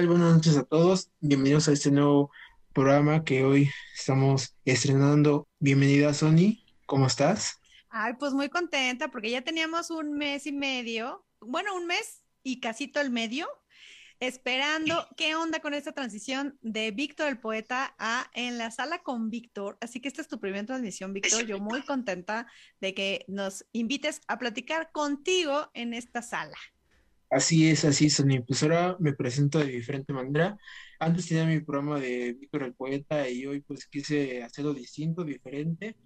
tal? 0.00 0.08
Buenas 0.08 0.34
noches 0.34 0.56
a 0.56 0.64
todos. 0.64 1.10
Bienvenidos 1.20 1.68
a 1.68 1.72
este 1.72 1.90
nuevo 1.90 2.30
programa 2.72 3.22
que 3.22 3.44
hoy 3.44 3.70
estamos 3.94 4.56
estrenando. 4.64 5.46
Bienvenida, 5.58 6.14
Sony. 6.14 6.64
¿Cómo 6.86 7.06
estás? 7.06 7.60
Ay, 7.90 8.14
pues 8.18 8.32
muy 8.32 8.48
contenta 8.48 9.10
porque 9.10 9.30
ya 9.30 9.42
teníamos 9.42 9.90
un 9.90 10.14
mes 10.14 10.46
y 10.46 10.52
medio, 10.52 11.26
bueno, 11.40 11.74
un 11.74 11.86
mes 11.86 12.22
y 12.42 12.60
casito 12.60 12.98
el 12.98 13.10
medio, 13.10 13.46
esperando 14.20 15.06
qué 15.18 15.34
onda 15.34 15.60
con 15.60 15.74
esta 15.74 15.92
transición 15.92 16.58
de 16.62 16.92
Víctor 16.92 17.28
el 17.28 17.38
poeta 17.38 17.94
a 17.98 18.30
En 18.32 18.56
la 18.56 18.70
sala 18.70 19.02
con 19.02 19.28
Víctor. 19.28 19.76
Así 19.82 20.00
que 20.00 20.08
esta 20.08 20.22
es 20.22 20.28
tu 20.28 20.40
primera 20.40 20.64
transmisión, 20.64 21.12
Víctor. 21.12 21.44
Yo 21.44 21.58
muy 21.58 21.82
contenta 21.82 22.46
de 22.80 22.94
que 22.94 23.26
nos 23.28 23.66
invites 23.72 24.22
a 24.28 24.38
platicar 24.38 24.92
contigo 24.92 25.70
en 25.74 25.92
esta 25.92 26.22
sala. 26.22 26.56
Así 27.30 27.70
es, 27.70 27.84
así 27.84 28.06
es, 28.06 28.14
Sony. 28.14 28.42
Pues 28.44 28.62
ahora 28.62 28.96
me 28.98 29.12
presento 29.12 29.60
de 29.60 29.66
diferente 29.66 30.12
manera. 30.12 30.58
Antes 30.98 31.28
tenía 31.28 31.44
mi 31.46 31.60
programa 31.60 32.00
de 32.00 32.32
Víctor 32.32 32.64
el 32.64 32.74
Poeta 32.74 33.28
y 33.28 33.46
hoy 33.46 33.60
pues 33.60 33.86
quise 33.86 34.42
hacerlo 34.42 34.74
distinto, 34.74 35.22
diferente. 35.22 35.96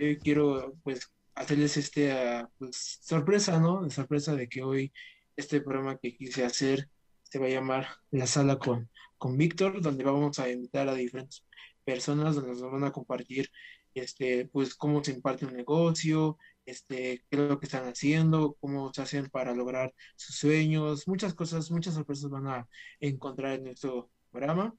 Hoy 0.00 0.18
quiero 0.18 0.74
pues 0.82 1.12
hacerles 1.36 1.76
este 1.76 2.12
ah, 2.12 2.50
pues, 2.58 2.98
sorpresa, 3.02 3.60
¿no? 3.60 3.88
Sorpresa 3.88 4.34
de 4.34 4.48
que 4.48 4.62
hoy 4.62 4.92
este 5.36 5.60
programa 5.60 5.96
que 5.98 6.16
quise 6.16 6.44
hacer 6.44 6.88
se 7.22 7.38
va 7.38 7.46
a 7.46 7.50
llamar 7.50 7.86
La 8.10 8.26
Sala 8.26 8.58
con, 8.58 8.90
con 9.16 9.36
Víctor, 9.36 9.80
donde 9.80 10.02
vamos 10.02 10.40
a 10.40 10.50
invitar 10.50 10.88
a 10.88 10.94
diferentes 10.94 11.44
personas, 11.84 12.34
donde 12.34 12.50
nos 12.50 12.62
van 12.62 12.84
a 12.84 12.92
compartir 12.92 13.48
este, 13.94 14.46
pues 14.46 14.74
cómo 14.74 15.04
se 15.04 15.12
imparte 15.12 15.46
un 15.46 15.54
negocio, 15.54 16.38
este, 16.66 17.24
qué 17.30 17.36
es 17.36 17.38
lo 17.38 17.58
que 17.60 17.66
están 17.66 17.86
haciendo, 17.86 18.56
cómo 18.60 18.92
se 18.92 19.02
hacen 19.02 19.28
para 19.30 19.54
lograr 19.54 19.94
sus 20.16 20.36
sueños, 20.36 21.06
muchas 21.06 21.34
cosas, 21.34 21.70
muchas 21.70 21.94
sorpresas 21.94 22.30
van 22.30 22.46
a 22.46 22.68
encontrar 23.00 23.54
en 23.54 23.64
nuestro 23.64 24.10
programa. 24.30 24.74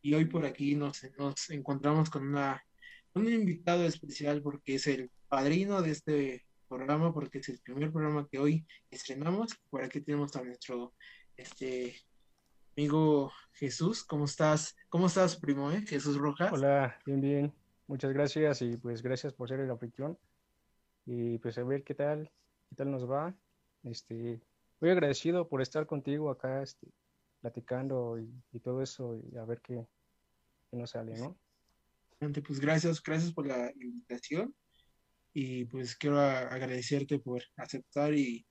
Y 0.00 0.14
hoy 0.14 0.26
por 0.26 0.44
aquí 0.46 0.74
nos, 0.74 1.02
encontramos 1.50 2.10
con 2.10 2.26
una, 2.26 2.62
un 3.14 3.28
invitado 3.28 3.84
especial 3.84 4.42
porque 4.42 4.76
es 4.76 4.86
el 4.86 5.10
padrino 5.28 5.82
de 5.82 5.90
este 5.90 6.46
programa, 6.68 7.12
porque 7.12 7.38
es 7.38 7.48
el 7.48 7.58
primer 7.60 7.90
programa 7.90 8.28
que 8.30 8.38
hoy 8.38 8.66
estrenamos. 8.90 9.56
Por 9.70 9.82
aquí 9.82 10.00
tenemos 10.00 10.36
a 10.36 10.44
nuestro 10.44 10.94
este, 11.36 11.96
amigo 12.76 13.32
Jesús. 13.52 14.04
¿Cómo 14.04 14.26
estás? 14.26 14.76
¿Cómo 14.88 15.06
estás, 15.06 15.36
primo? 15.36 15.72
eh? 15.72 15.84
Jesús 15.86 16.16
Rojas. 16.16 16.52
Hola, 16.52 16.96
bien, 17.04 17.20
bien. 17.20 17.54
Muchas 17.88 18.12
gracias 18.12 18.62
y 18.62 18.76
pues 18.76 19.02
gracias 19.02 19.32
por 19.32 19.48
ser 19.48 19.60
el 19.60 19.70
anfitrión. 19.70 20.18
Y 21.10 21.38
pues 21.38 21.56
a 21.56 21.64
ver 21.64 21.84
qué 21.84 21.94
tal, 21.94 22.30
qué 22.68 22.76
tal 22.76 22.90
nos 22.90 23.10
va. 23.10 23.34
Este, 23.82 24.42
muy 24.78 24.90
agradecido 24.90 25.48
por 25.48 25.62
estar 25.62 25.86
contigo 25.86 26.30
acá, 26.30 26.62
este, 26.62 26.86
platicando 27.40 28.18
y, 28.18 28.30
y 28.52 28.60
todo 28.60 28.82
eso 28.82 29.16
y 29.16 29.38
a 29.38 29.44
ver 29.46 29.62
qué, 29.62 29.86
qué 30.70 30.76
nos 30.76 30.90
sale, 30.90 31.16
¿no? 31.16 31.38
Pues 32.18 32.60
gracias, 32.60 33.02
gracias 33.02 33.32
por 33.32 33.46
la 33.46 33.72
invitación 33.80 34.54
y 35.32 35.64
pues 35.64 35.96
quiero 35.96 36.20
agradecerte 36.20 37.18
por 37.20 37.42
aceptar 37.56 38.12
y 38.12 38.46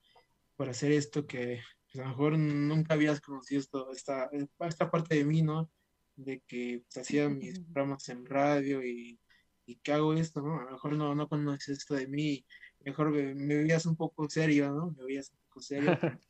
por 0.56 0.68
hacer 0.68 0.90
esto 0.90 1.28
que 1.28 1.60
pues, 1.92 2.00
a 2.00 2.08
lo 2.08 2.08
mejor 2.08 2.38
nunca 2.38 2.94
habías 2.94 3.20
conocido 3.20 3.60
esto, 3.60 3.92
esta, 3.92 4.28
esta 4.66 4.90
parte 4.90 5.14
de 5.14 5.24
mí, 5.24 5.42
¿no? 5.42 5.70
De 6.16 6.42
que 6.48 6.82
pues, 6.88 7.06
hacía 7.06 7.28
mis 7.28 7.60
programas 7.72 8.08
en 8.08 8.26
radio 8.26 8.84
y, 8.84 9.20
y 9.68 9.76
que 9.80 9.92
hago 9.92 10.14
esto, 10.14 10.40
¿no? 10.40 10.58
A 10.60 10.64
lo 10.64 10.70
mejor 10.72 10.92
no, 10.94 11.14
no 11.14 11.28
conoces 11.28 11.78
esto 11.78 11.94
de 11.94 12.06
mí, 12.08 12.44
mejor 12.80 13.10
me, 13.10 13.34
me 13.34 13.56
veías 13.56 13.84
un 13.86 13.96
poco 13.96 14.28
serio, 14.30 14.72
¿no? 14.72 14.94
Me 14.96 15.04
veías 15.04 15.30
un 15.30 15.38
poco 15.48 15.60
serio. 15.60 15.90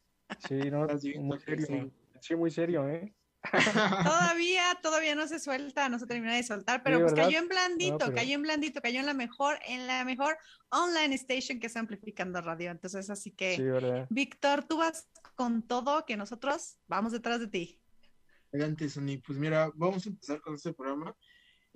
Sí, 0.47 0.56
no, 0.71 0.82
Estás 0.84 1.03
muy 1.19 1.38
serio. 1.41 1.66
soy- 1.66 1.93
Sí, 2.21 2.37
muy 2.37 2.50
serio, 2.50 2.87
¿eh? 2.87 3.15
Todavía, 4.04 4.62
todavía 4.82 5.15
no 5.15 5.26
se 5.26 5.38
suelta, 5.38 5.88
no 5.88 5.99
se 5.99 6.06
termina 6.06 6.35
de 6.35 6.43
soltar, 6.43 6.82
pero 6.82 6.99
Sí, 6.99 7.02
pues 7.05 7.14
cayó 7.14 7.38
en 7.38 7.49
blandito, 7.49 7.93
No, 7.93 7.99
pero- 7.99 8.14
cayó 8.14 8.35
en 8.35 8.43
blandito, 8.43 8.81
cayó 8.82 9.00
en 9.00 9.06
la 9.06 9.14
mejor, 9.14 9.58
en 9.67 9.87
la 9.87 10.05
mejor 10.05 10.37
online 10.70 11.14
station 11.14 11.61
que 11.61 11.69
es 11.69 11.76
Amplificando 11.76 12.41
Radio. 12.43 12.70
Entonces, 12.70 13.08
así 13.08 13.31
que, 13.31 13.56
Sí. 13.56 14.06
Víctor, 14.11 14.64
tú 14.64 14.76
vas 14.79 15.08
con 15.34 15.62
todo, 15.67 16.05
que 16.05 16.17
nosotros 16.19 16.76
vamos 16.88 17.12
detrás 17.12 17.41
de 17.41 17.46
ti. 17.49 17.81
Adelante, 18.52 18.88
Sony. 18.91 19.23
Pues 19.26 19.38
mira, 19.38 19.70
vamos 19.75 20.05
a 20.06 20.11
empezar 20.11 20.41
con 20.43 20.55
este 20.56 20.73
programa. 20.75 21.14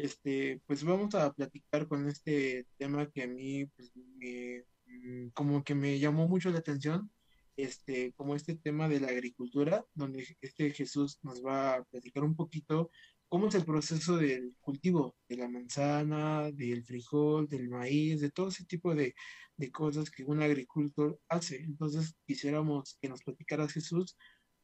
Este, 0.02 0.60
pues 0.66 0.82
vamos 0.82 1.14
a 1.14 1.32
platicar 1.32 1.86
con 1.86 2.08
este 2.08 2.66
tema 2.76 3.08
que 3.08 3.22
a 3.22 3.28
mí, 3.28 3.66
pues, 3.66 3.92
me, 3.94 4.64
mm, 4.86 5.28
como 5.28 5.62
que 5.62 5.76
me 5.76 6.00
llamó 6.00 6.26
mucho 6.26 6.50
la 6.50 6.58
atención, 6.58 7.08
este, 7.56 8.12
como 8.14 8.34
este 8.34 8.56
tema 8.56 8.88
de 8.88 8.98
la 8.98 9.08
agricultura, 9.08 9.86
donde 9.94 10.26
este 10.40 10.72
Jesús 10.72 11.20
nos 11.22 11.44
va 11.44 11.76
a 11.76 11.84
platicar 11.84 12.24
un 12.24 12.34
poquito 12.34 12.90
cómo 13.28 13.46
es 13.46 13.54
el 13.54 13.64
proceso 13.64 14.16
del 14.16 14.56
cultivo 14.60 15.14
de 15.28 15.36
la 15.36 15.48
manzana, 15.48 16.50
del 16.50 16.82
frijol, 16.84 17.48
del 17.48 17.68
maíz, 17.68 18.20
de 18.20 18.30
todo 18.30 18.48
ese 18.48 18.64
tipo 18.64 18.96
de, 18.96 19.14
de 19.56 19.70
cosas 19.70 20.10
que 20.10 20.24
un 20.24 20.42
agricultor 20.42 21.20
hace. 21.28 21.58
Entonces, 21.62 22.16
quisiéramos 22.26 22.98
que 23.00 23.08
nos 23.08 23.22
platicara 23.22 23.68
Jesús 23.68 24.16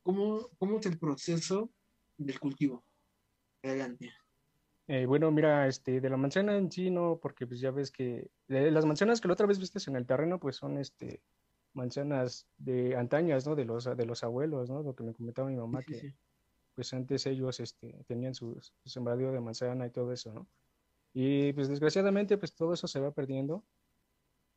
cómo, 0.02 0.50
cómo 0.58 0.80
es 0.80 0.86
el 0.86 0.98
proceso 0.98 1.70
del 2.16 2.40
cultivo. 2.40 2.84
Adelante. 3.62 4.12
Eh, 4.90 5.04
bueno, 5.06 5.30
mira, 5.30 5.66
este, 5.66 6.00
de 6.00 6.08
la 6.08 6.16
manzana 6.16 6.56
en 6.56 6.70
sí 6.72 6.90
no, 6.90 7.18
porque 7.20 7.46
pues 7.46 7.60
ya 7.60 7.70
ves 7.70 7.90
que 7.92 8.30
de 8.46 8.70
las 8.70 8.86
manzanas 8.86 9.20
que 9.20 9.28
la 9.28 9.34
otra 9.34 9.46
vez 9.46 9.58
viste 9.58 9.78
en 9.90 9.96
el 9.96 10.06
terreno, 10.06 10.40
pues 10.40 10.56
son 10.56 10.78
este 10.78 11.22
manzanas 11.74 12.48
de 12.56 12.96
antañas, 12.96 13.46
¿no? 13.46 13.54
De 13.54 13.64
los 13.66 13.84
de 13.84 14.06
los 14.06 14.24
abuelos, 14.24 14.70
¿no? 14.70 14.82
Lo 14.82 14.94
que 14.94 15.04
me 15.04 15.12
comentaba 15.12 15.48
mi 15.48 15.56
mamá 15.56 15.82
Sí, 15.84 15.84
que 15.84 16.08
sí. 16.08 16.18
pues 16.74 16.92
antes 16.94 17.26
ellos 17.26 17.60
este, 17.60 18.04
tenían 18.06 18.34
su, 18.34 18.60
su 18.60 18.72
sembradío 18.90 19.32
de 19.32 19.40
manzana 19.40 19.86
y 19.86 19.90
todo 19.92 20.12
eso, 20.12 20.32
¿no? 20.34 20.50
Y 21.14 21.52
pues 21.54 21.68
desgraciadamente 21.68 22.38
pues 22.38 22.54
todo 22.54 22.74
eso 22.74 22.88
se 22.88 23.00
va 23.00 23.12
perdiendo. 23.12 23.66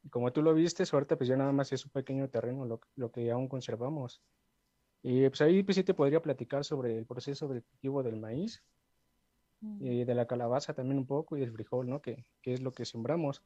Y 0.04 0.10
como 0.10 0.31
tú 0.33 0.42
lo 0.44 0.54
viste, 0.54 0.86
suerte 0.86 1.18
pues 1.18 1.30
ya 1.30 1.38
nada 1.38 1.51
más 1.54 1.72
es 1.74 1.86
un 1.86 1.92
pequeño 1.92 2.30
terreno 2.30 2.66
lo, 2.66 2.81
lo 2.95 3.12
que 3.12 3.31
aún 3.31 3.48
conservamos. 3.50 4.24
Y 5.04 5.30
pues 5.30 5.42
ahí 5.42 5.63
pues 5.63 5.75
sí 5.78 5.83
te 5.86 5.94
podría 5.95 6.22
platicar 6.22 6.66
sobre 6.66 6.98
el 6.98 7.06
proceso 7.07 7.48
del 7.50 7.63
cultivo 7.63 8.04
del 8.04 8.18
maíz. 8.18 8.63
Eh, 9.81 10.05
de 10.05 10.15
la 10.15 10.25
calabaza 10.25 10.73
también 10.73 10.97
un 10.97 11.05
poco 11.05 11.37
y 11.37 11.39
del 11.39 11.51
frijol, 11.51 11.87
¿no? 11.87 12.01
Que, 12.01 12.25
que 12.41 12.53
es 12.53 12.61
lo 12.61 12.71
que 12.71 12.85
sembramos. 12.85 13.43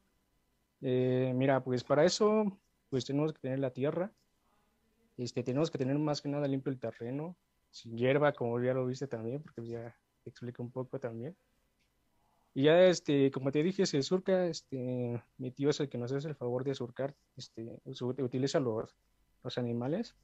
Eh, 0.81 1.33
mira, 1.35 1.63
pues 1.63 1.83
para 1.83 2.05
eso, 2.05 2.57
pues 2.89 3.05
tenemos 3.05 3.33
que 3.33 3.39
tener 3.39 3.59
la 3.59 3.71
tierra, 3.71 4.11
este, 5.17 5.43
tenemos 5.43 5.71
que 5.71 5.77
tener 5.77 5.97
más 5.97 6.21
que 6.21 6.29
nada 6.29 6.47
limpio 6.47 6.71
el 6.71 6.79
terreno, 6.79 7.35
sin 7.71 7.97
hierba, 7.97 8.33
como 8.33 8.61
ya 8.61 8.73
lo 8.73 8.85
viste 8.85 9.07
también, 9.07 9.41
porque 9.41 9.65
ya 9.65 9.95
te 10.23 10.29
explico 10.29 10.63
un 10.63 10.71
poco 10.71 10.99
también. 10.99 11.35
Y 12.53 12.63
ya, 12.63 12.85
este, 12.85 13.31
como 13.31 13.51
te 13.51 13.63
dije, 13.63 13.85
se 13.85 14.01
surca, 14.01 14.45
este, 14.47 15.21
mi 15.37 15.51
tío 15.51 15.69
es 15.69 15.79
el 15.79 15.89
que 15.89 15.97
nos 15.97 16.11
hace 16.11 16.27
el 16.27 16.35
favor 16.35 16.63
de 16.63 16.75
surcar, 16.75 17.13
este, 17.35 17.81
utiliza 18.01 18.59
los, 18.59 18.95
los 19.43 19.57
animales. 19.57 20.15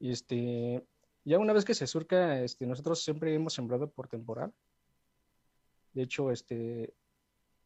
Este, 0.00 0.84
ya 1.24 1.38
una 1.38 1.52
vez 1.52 1.64
que 1.64 1.74
se 1.74 1.86
surca, 1.86 2.40
este, 2.40 2.66
nosotros 2.66 3.02
siempre 3.02 3.34
hemos 3.34 3.54
sembrado 3.54 3.90
por 3.90 4.08
temporal. 4.08 4.52
De 5.92 6.02
hecho, 6.02 6.30
este, 6.30 6.94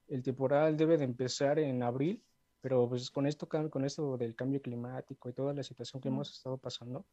el 0.08 0.22
temporal 0.22 0.76
debe 0.76 0.96
de 0.99 1.05
empezar 1.05 1.58
en 1.58 1.82
abril, 1.82 2.22
pero 2.60 2.88
pues 2.88 3.10
con 3.10 3.26
esto, 3.26 3.49
con 3.49 3.84
esto 3.84 4.16
del 4.16 4.34
cambio 4.34 4.60
climático 4.60 5.28
y 5.28 5.32
toda 5.32 5.55
la 5.55 5.62
situación 5.62 6.00
que 6.00 6.08
hemos 6.08 6.32
estado 6.32 6.58
pasando, 6.58 7.06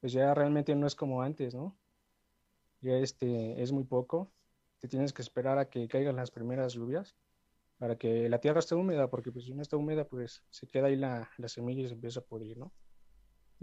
pues 0.00 0.12
ya 0.12 0.34
realmente 0.34 0.74
no 0.74 0.86
es 0.86 0.94
como 0.94 1.22
antes, 1.22 1.54
¿no? 1.54 1.76
Ya 2.80 2.96
este, 2.96 3.62
es 3.62 3.72
muy 3.72 3.84
poco 3.84 4.30
tienes 4.88 5.12
que 5.12 5.22
esperar 5.22 5.58
a 5.58 5.68
que 5.68 5.88
caigan 5.88 6.16
las 6.16 6.30
primeras 6.30 6.74
lluvias 6.74 7.16
para 7.78 7.96
que 7.96 8.28
la 8.28 8.40
tierra 8.40 8.60
esté 8.60 8.74
húmeda, 8.74 9.08
porque 9.08 9.32
pues 9.32 9.44
si 9.44 9.54
no 9.54 9.62
está 9.62 9.76
húmeda, 9.76 10.06
pues 10.06 10.42
se 10.50 10.66
queda 10.66 10.86
ahí 10.88 10.96
la, 10.96 11.30
la 11.38 11.48
semilla 11.48 11.82
y 11.82 11.88
se 11.88 11.94
empieza 11.94 12.20
a 12.20 12.24
pudrir, 12.24 12.56
¿no? 12.56 12.72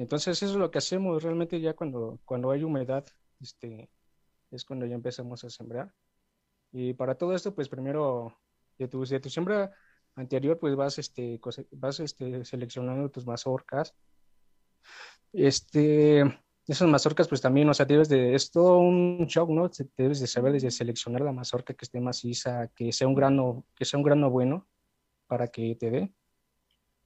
Entonces 0.02 0.42
eso 0.42 0.54
es 0.54 0.58
lo 0.58 0.72
que 0.72 0.80
hacemos 0.80 1.22
realmente 1.22 1.62
ya 1.62 1.76
cuando, 1.76 2.20
cuando 2.26 2.50
hay 2.50 2.64
humedad, 2.64 3.06
este, 3.40 3.88
es 4.50 4.66
cuando 4.66 4.88
ya 4.88 4.96
empezamos 4.96 5.44
a 5.44 5.50
sembrar. 5.52 5.94
Y 6.72 6.94
para 6.94 7.16
todo 7.16 7.36
esto, 7.36 7.54
pues 7.54 7.70
primero 7.70 8.36
de 8.80 8.88
tu, 8.88 9.06
de 9.06 9.20
tu 9.20 9.30
siembra 9.30 9.72
anterior, 10.16 10.58
pues 10.58 10.76
vas, 10.76 10.98
este, 10.98 11.40
vas 11.72 12.00
este, 12.00 12.44
seleccionando 12.46 13.12
tus 13.12 13.28
mazorcas. 13.28 13.94
Este, 15.34 16.22
esas 16.66 16.90
mazorcas, 16.90 17.28
pues 17.28 17.42
también, 17.42 17.70
o 17.70 17.74
sea, 17.76 17.86
debes 17.86 18.10
de, 18.10 18.34
es 18.34 18.50
todo 18.50 18.80
un 18.80 19.26
shock, 19.28 19.52
¿no? 19.52 19.70
Debes 19.96 20.20
de 20.20 20.26
saber 20.26 20.54
desde 20.54 20.72
seleccionar 20.72 21.22
la 21.22 21.32
mazorca 21.32 21.76
que 21.76 21.86
esté 21.86 22.02
maciza, 22.02 22.70
que 22.70 22.92
sea 22.92 23.08
un 23.08 23.14
grano, 23.14 23.68
que 23.76 23.86
sea 23.86 24.00
un 24.00 24.04
grano 24.04 24.32
bueno 24.32 24.68
para 25.28 25.48
que 25.50 25.76
te 25.76 25.92
dé. 25.92 26.14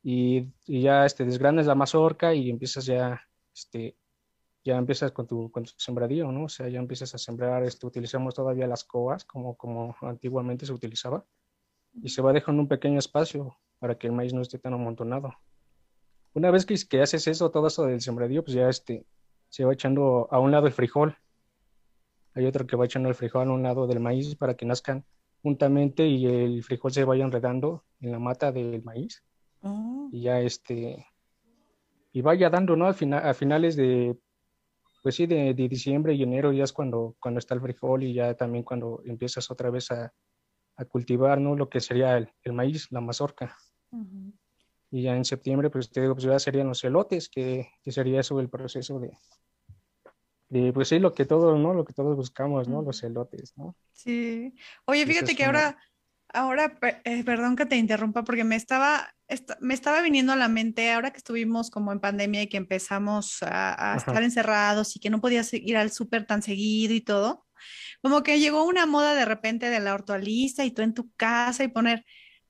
Y, 0.07 0.53
ya 0.67 1.03
este, 1.03 1.25
desgranes 1.25 1.65
la 1.65 1.73
mazorca 1.73 2.31
y 2.35 2.51
empiezas 2.51 2.85
ya, 2.85 3.19
este, 3.55 3.97
ya 4.63 4.77
empiezas 4.77 5.11
con 5.11 5.25
tu, 5.25 5.49
con 5.49 5.63
tu 5.63 5.71
sembradío, 5.77 6.31
¿no? 6.31 6.43
O 6.43 6.49
sea, 6.49 6.69
ya 6.69 6.77
empiezas 6.77 7.15
a 7.15 7.17
sembrar, 7.17 7.63
este, 7.63 7.87
utilizamos 7.87 8.35
todavía 8.35 8.67
las 8.67 8.83
coas 8.83 9.25
como, 9.25 9.57
como 9.57 9.95
antiguamente 10.03 10.67
se 10.67 10.73
utilizaba 10.73 11.25
y 12.03 12.09
se 12.09 12.21
va 12.21 12.33
dejando 12.33 12.61
un 12.61 12.67
pequeño 12.67 12.99
espacio 12.99 13.57
para 13.79 13.97
que 13.97 14.05
el 14.05 14.13
maíz 14.13 14.31
no 14.31 14.43
esté 14.43 14.59
tan 14.59 14.75
amontonado. 14.75 15.33
Una 16.35 16.51
vez 16.51 16.67
que, 16.67 16.75
que 16.87 17.01
haces 17.01 17.27
eso, 17.27 17.49
todo 17.49 17.65
eso 17.65 17.85
del 17.85 17.99
sembradío, 18.01 18.43
pues 18.43 18.53
ya 18.55 18.69
este, 18.69 19.07
se 19.49 19.65
va 19.65 19.73
echando 19.73 20.27
a 20.29 20.39
un 20.39 20.51
lado 20.51 20.67
el 20.67 20.73
frijol. 20.73 21.17
Hay 22.35 22.45
otro 22.45 22.67
que 22.67 22.75
va 22.75 22.85
echando 22.85 23.09
el 23.09 23.15
frijol 23.15 23.49
a 23.49 23.53
un 23.53 23.63
lado 23.63 23.87
del 23.87 23.99
maíz 23.99 24.35
para 24.35 24.53
que 24.53 24.67
nazcan 24.67 25.03
juntamente 25.41 26.05
y 26.05 26.27
el 26.27 26.63
frijol 26.63 26.91
se 26.91 27.05
vaya 27.05 27.25
enredando 27.25 27.83
en 28.01 28.11
la 28.11 28.19
mata 28.19 28.51
del 28.51 28.83
maíz. 28.83 29.23
Oh. 29.65 30.09
Y 30.11 30.21
ya 30.21 30.39
este, 30.39 31.05
y 32.13 32.21
vaya 32.21 32.49
dando, 32.49 32.77
¿no? 32.77 32.87
Al 32.87 32.93
final, 32.93 33.27
a 33.27 33.33
finales 33.33 33.75
de, 33.75 34.17
pues 35.03 35.15
sí, 35.15 35.25
de, 35.25 35.53
diciembre 35.53 36.13
y 36.13 36.23
enero 36.23 36.53
ya 36.53 36.63
es 36.63 36.71
cuando, 36.71 37.17
cuando 37.19 37.39
está 37.39 37.55
el 37.55 37.61
frijol 37.61 38.03
y 38.03 38.13
ya 38.13 38.35
también 38.35 38.63
cuando 38.63 39.01
empiezas 39.05 39.51
otra 39.51 39.69
vez 39.69 39.91
a, 39.91 40.13
cultivar, 40.89 41.39
¿no? 41.39 41.55
Lo 41.55 41.69
que 41.69 41.79
sería 41.79 42.17
el, 42.17 42.53
maíz, 42.53 42.87
la 42.91 43.01
mazorca. 43.01 43.57
Y 44.91 45.03
ya 45.03 45.15
en 45.15 45.23
septiembre, 45.25 45.69
pues 45.69 45.89
te 45.89 46.01
digo, 46.01 46.15
pues 46.15 46.25
ya 46.25 46.37
serían 46.37 46.67
los 46.67 46.83
elotes, 46.83 47.29
que, 47.29 47.69
que 47.81 47.91
sería 47.91 48.19
eso 48.19 48.39
el 48.39 48.49
proceso 48.49 48.99
de, 48.99 50.71
pues 50.73 50.87
sí, 50.87 50.99
lo 50.99 51.13
que 51.13 51.25
todos, 51.25 51.59
¿no? 51.59 51.73
Lo 51.73 51.83
que 51.83 51.93
todos 51.93 52.15
buscamos, 52.15 52.67
¿no? 52.67 52.81
Los 52.81 53.03
elotes, 53.03 53.53
¿no? 53.57 53.75
Sí. 53.91 54.55
Oye, 54.85 55.05
fíjate 55.05 55.35
que 55.35 55.43
ahora, 55.43 55.77
ahora, 56.35 56.77
eh, 57.03 57.23
perdón 57.23 57.55
que 57.55 57.65
te 57.65 57.77
interrumpa, 57.77 58.23
porque 58.23 58.43
me 58.43 58.55
estaba, 58.55 59.13
me 59.59 59.73
estaba 59.73 60.01
viniendo 60.01 60.33
a 60.33 60.35
la 60.35 60.47
mente, 60.47 60.91
ahora 60.91 61.11
que 61.11 61.17
estuvimos 61.17 61.71
como 61.71 61.91
en 61.91 61.99
pandemia 61.99 62.43
y 62.43 62.47
que 62.47 62.57
empezamos 62.57 63.39
a, 63.41 63.95
estar 63.97 64.21
encerrados 64.21 64.95
y 64.95 64.99
que 64.99 65.09
no 65.09 65.21
podías 65.21 65.53
ir 65.53 65.77
al 65.77 65.91
súper 65.91 66.25
tan 66.25 66.41
seguido 66.43 66.93
y 66.93 67.01
todo, 67.01 67.45
como 68.01 68.21
que 68.23 68.39
llegó 68.39 68.65
una 68.65 68.85
moda 68.85 69.15
de 69.15 69.25
repente 69.25 69.69
de 69.69 69.79
la 69.79 69.93
hortaliza 69.93 70.65
y 70.65 70.71
tú 70.71 70.81
en 70.81 70.93
tu 70.93 71.11
casa 71.15 71.63
y 71.63 71.69
poner 71.69 72.05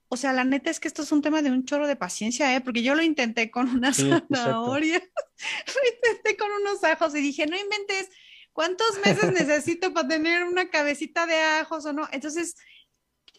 o 0.07 0.17
sea, 0.17 0.33
la 0.33 0.43
neta 0.43 0.69
es 0.69 0.79
que 0.79 0.87
esto 0.87 1.01
es 1.01 1.11
un 1.11 1.21
tema 1.21 1.41
de 1.41 1.51
un 1.51 1.65
chorro 1.65 1.87
de 1.87 1.95
paciencia, 1.95 2.55
¿eh? 2.55 2.61
Porque 2.61 2.83
yo 2.83 2.95
lo 2.95 3.01
intenté 3.01 3.49
con 3.49 3.69
una 3.69 3.93
zanahoria, 3.93 4.99
lo 5.67 5.95
intenté 5.95 6.37
con 6.37 6.51
unos 6.51 6.83
ajos 6.83 7.15
y 7.15 7.21
dije, 7.21 7.47
no 7.47 7.57
inventes, 7.57 8.09
¿cuántos 8.53 8.99
meses 9.03 9.31
necesito 9.33 9.93
para 9.93 10.07
tener 10.07 10.43
una 10.43 10.69
cabecita 10.69 11.25
de 11.25 11.41
ajos 11.41 11.85
o 11.85 11.93
no? 11.93 12.07
Entonces, 12.11 12.55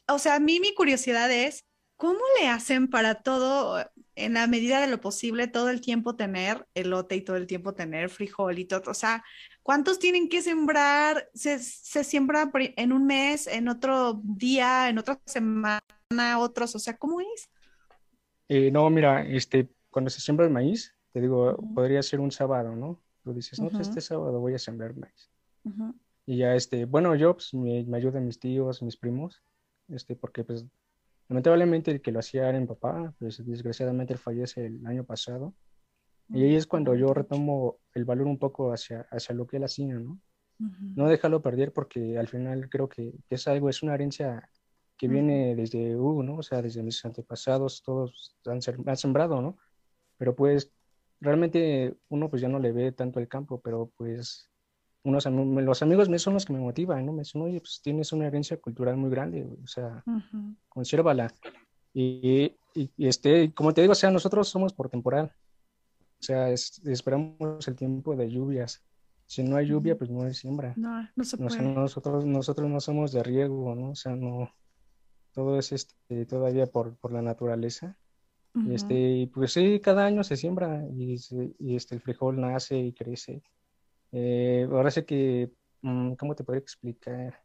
o 0.09 0.19
sea, 0.19 0.37
a 0.37 0.41
mí 0.41 0.61
mi 0.61 0.75
curiosidad 0.75 1.31
es, 1.31 1.65
¿cómo 1.97 2.21
le 2.41 2.49
hacen 2.49 2.89
para 2.89 3.17
todo, 3.17 3.85
en 4.15 4.35
la 4.35 4.47
medida 4.47 4.81
de 4.81 4.87
lo 4.87 5.01
posible, 5.01 5.49
todo 5.49 5.71
el 5.71 5.81
tiempo 5.81 6.17
tener 6.17 6.67
elote 6.75 7.17
y 7.17 7.23
todo 7.23 7.37
el 7.37 7.47
tiempo 7.47 7.75
tener 7.75 8.11
frijol 8.11 8.59
y 8.59 8.65
todo? 8.65 8.91
O 8.91 8.95
sea, 8.95 9.25
¿cuántos 9.63 9.99
tienen 9.99 10.29
que 10.29 10.43
sembrar? 10.43 11.29
¿Se, 11.35 11.59
se 11.59 12.05
siembra 12.05 12.51
en 12.55 12.93
un 12.93 13.07
mes, 13.07 13.47
en 13.47 13.69
otro 13.69 14.21
día, 14.23 14.89
en 14.89 14.99
otra 14.99 15.21
semana? 15.27 15.81
otros, 16.39 16.75
o 16.75 16.79
sea, 16.79 16.97
¿cómo 16.97 17.21
es? 17.21 17.51
Eh, 18.49 18.71
no, 18.71 18.89
mira, 18.91 19.27
este, 19.27 19.69
cuando 19.91 20.11
se 20.11 20.21
siembra 20.21 20.47
el 20.47 20.53
maíz, 20.53 20.95
te 21.13 21.21
digo, 21.21 21.57
podría 21.75 22.03
ser 22.03 22.21
un 22.21 22.31
sábado, 22.31 22.77
¿no? 22.77 23.01
Tú 23.25 23.33
dices, 23.33 23.59
no, 23.59 23.71
pues 23.71 23.89
este 23.89 24.01
sábado 24.01 24.39
voy 24.39 24.55
a 24.55 24.59
sembrar 24.59 24.95
maíz. 24.95 25.31
Y 26.27 26.39
ya, 26.39 26.55
este, 26.55 26.85
bueno, 26.85 27.15
yo, 27.17 27.35
pues, 27.35 27.53
me, 27.55 27.85
ayudan 27.97 28.27
mis 28.27 28.39
tíos, 28.39 28.83
mis 28.83 28.97
primos, 28.97 29.43
este, 29.89 30.17
porque, 30.17 30.45
pues, 30.45 30.65
lamentablemente 31.29 31.91
el 31.91 32.01
que 32.01 32.13
lo 32.13 32.21
hacía 32.21 32.49
era 32.49 32.59
mi 32.59 32.67
papá, 32.67 33.15
pues, 33.19 33.45
desgraciadamente 33.45 34.13
él 34.13 34.19
fallece 34.19 34.67
el 34.67 34.87
año 34.87 35.05
pasado. 35.05 35.55
Y 36.29 36.43
ahí 36.43 36.57
es 36.57 36.67
cuando 36.67 36.95
yo 36.95 37.15
retomo 37.15 37.79
el 37.95 38.05
valor 38.05 38.27
un 38.27 38.39
poco 38.39 38.73
hacia, 38.73 39.07
hacia 39.11 39.35
lo 39.35 39.47
que 39.47 39.59
él 39.59 39.65
hacía, 39.65 39.95
¿no? 39.95 40.21
No 40.59 41.09
dejarlo 41.09 41.43
perder 41.43 41.73
porque 41.73 42.19
al 42.19 42.29
final 42.29 42.71
creo 42.71 42.89
que, 42.89 43.13
es 43.29 43.47
algo, 43.47 43.69
es 43.69 43.83
una 43.83 43.95
herencia 43.95 44.49
que 44.97 45.07
viene 45.07 45.55
desde 45.55 45.95
uh, 45.97 46.23
¿no? 46.23 46.37
O 46.39 46.43
sea, 46.43 46.63
desde 46.63 46.83
mis 46.83 47.05
antepasados, 47.05 47.83
todos 47.83 48.37
han, 48.47 48.61
han, 48.87 48.97
sembrado, 48.97 49.43
¿no? 49.43 49.59
Pero 50.17 50.35
pues 50.35 50.73
realmente 51.21 51.95
uno 52.09 52.31
pues 52.31 52.41
ya 52.41 52.49
no 52.49 52.59
le 52.59 52.73
ve 52.73 52.93
tanto 52.93 53.21
el 53.21 53.29
campo, 53.29 53.61
pero 53.61 53.93
pues 53.97 54.51
unos 55.07 55.27
los 55.27 55.83
amigos 55.83 56.09
míos 56.09 56.23
son 56.23 56.35
los 56.35 56.45
que 56.45 56.53
me 56.53 56.59
motivan, 56.59 57.07
¿no? 57.07 57.13
Me 57.13 57.21
dicen, 57.21 57.43
oye, 57.43 57.61
pues 57.61 57.81
tienes 57.83 58.13
una 58.13 58.27
herencia 58.27 58.57
cultural 58.59 58.97
muy 58.97 59.11
grande, 59.11 59.47
o 59.63 59.67
sea, 59.67 60.03
consérvala. 60.69 61.33
Y, 61.95 62.53
y, 62.75 62.91
este, 62.99 63.55
como 63.55 63.73
te 63.73 63.81
digo, 63.81 63.93
o 63.93 63.97
sea, 63.97 64.11
nosotros 64.11 64.49
somos 64.49 64.73
por 64.73 64.91
temporal. 64.91 65.33
O 66.21 66.23
sea, 66.23 66.51
esperamos 66.51 67.69
el 67.69 67.77
tiempo 67.77 68.17
de 68.17 68.31
lluvias. 68.31 68.83
Si 69.27 69.43
no 69.43 69.57
hay 69.57 69.67
lluvia, 69.67 69.97
pues 69.97 70.11
no 70.11 70.23
hay 70.23 70.35
siembra. 70.35 70.75
No, 70.77 71.09
no 71.15 71.25
se 71.25 71.37
puede. 71.37 71.63
nosotros, 71.63 72.25
nosotros 72.25 72.71
no 72.71 72.81
somos 72.81 73.13
de 73.13 73.23
riego, 73.23 73.75
¿no? 73.75 73.91
O 73.91 73.95
sea, 73.95 74.15
no, 74.15 74.51
todo 75.33 75.59
es 75.59 75.73
este, 75.73 76.25
todavía 76.27 76.67
por, 76.67 76.97
por 76.97 77.13
la 77.13 77.23
naturaleza. 77.23 77.97
este, 78.71 79.31
pues 79.35 79.53
sí, 79.53 79.81
cada 79.81 80.07
año 80.07 80.25
se 80.25 80.37
siembra 80.37 80.83
y, 80.91 81.17
y, 81.59 81.77
este, 81.77 81.95
el 81.95 82.01
frijol 82.01 82.41
nace 82.41 82.79
y 82.79 82.93
crece. 82.93 83.43
Eh, 84.13 84.67
ahora 84.71 84.91
sé 84.91 85.05
que, 85.05 85.51
mm, 85.83 86.15
¿cómo 86.15 86.35
te 86.35 86.45
podría 86.45 86.61
explicar? 86.61 87.43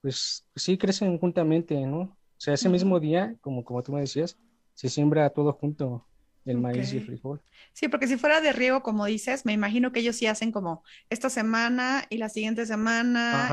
Pues 0.00 0.46
sí, 0.56 0.76
crecen 0.76 1.18
juntamente, 1.18 1.74
¿no? 1.86 2.00
O 2.00 2.16
sea, 2.36 2.54
ese 2.54 2.68
mismo 2.68 2.98
día, 2.98 3.36
como, 3.40 3.64
como 3.64 3.82
tú 3.82 3.92
me 3.92 4.00
decías, 4.00 4.36
se 4.74 4.88
siembra 4.88 5.30
todo 5.30 5.52
junto 5.52 6.04
el 6.44 6.58
maíz 6.58 6.92
y 6.92 6.96
el 6.96 7.04
frijol. 7.04 7.40
Sí, 7.72 7.88
porque 7.88 8.08
si 8.08 8.16
fuera 8.16 8.40
de 8.40 8.52
riego, 8.52 8.82
como 8.82 9.06
dices, 9.06 9.44
me 9.46 9.52
imagino 9.52 9.92
que 9.92 10.00
ellos 10.00 10.16
sí 10.16 10.26
hacen 10.26 10.50
como 10.50 10.82
esta 11.08 11.30
semana 11.30 12.04
y 12.10 12.18
la 12.18 12.28
siguiente 12.28 12.66
semana 12.66 13.48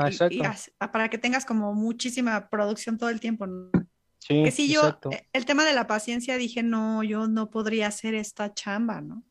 para 0.92 1.10
que 1.10 1.18
tengas 1.18 1.46
como 1.46 1.74
muchísima 1.74 2.50
producción 2.50 2.98
todo 2.98 3.10
el 3.10 3.20
tiempo. 3.20 3.46
Sí, 4.18 4.44
que 4.44 4.52
si 4.52 4.70
yo, 4.70 5.00
eh, 5.12 5.28
el 5.34 5.46
tema 5.46 5.66
de 5.66 5.74
la 5.74 5.88
paciencia, 5.88 6.38
dije, 6.38 6.64
no, 6.64 7.04
yo 7.04 7.28
no 7.28 7.50
podría 7.50 7.88
hacer 7.88 8.16
esta 8.16 8.54
chamba, 8.54 9.02
¿no? 9.02 9.24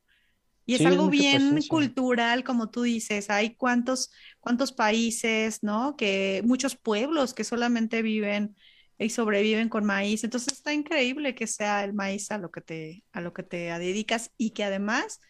Y 0.68 0.74
es 0.76 0.86
algo 0.86 1.08
bien 1.08 1.62
cultural, 1.64 2.44
como 2.44 2.70
tú 2.70 2.82
dices, 2.82 3.30
hay 3.30 3.56
cuántos, 3.56 4.12
cuántos 4.40 4.72
países, 4.72 5.62
¿no? 5.62 5.96
Que 5.96 6.42
muchos 6.44 6.76
pueblos 6.76 7.34
que 7.34 7.44
solamente 7.44 8.02
viven 8.02 8.54
y 8.98 9.10
sobreviven 9.10 9.70
con 9.70 9.84
maíz. 9.86 10.24
Entonces 10.24 10.52
está 10.54 10.74
increíble 10.74 11.34
que 11.34 11.46
sea 11.46 11.84
el 11.84 11.94
maíz 11.94 12.30
a 12.30 12.38
lo 12.38 12.50
que 12.50 12.60
te, 12.60 13.04
a 13.12 13.20
lo 13.22 13.32
que 13.32 13.42
te 13.44 13.56
dedicas 13.78 14.32
y 14.36 14.50
que 14.50 14.64
además 14.64 15.20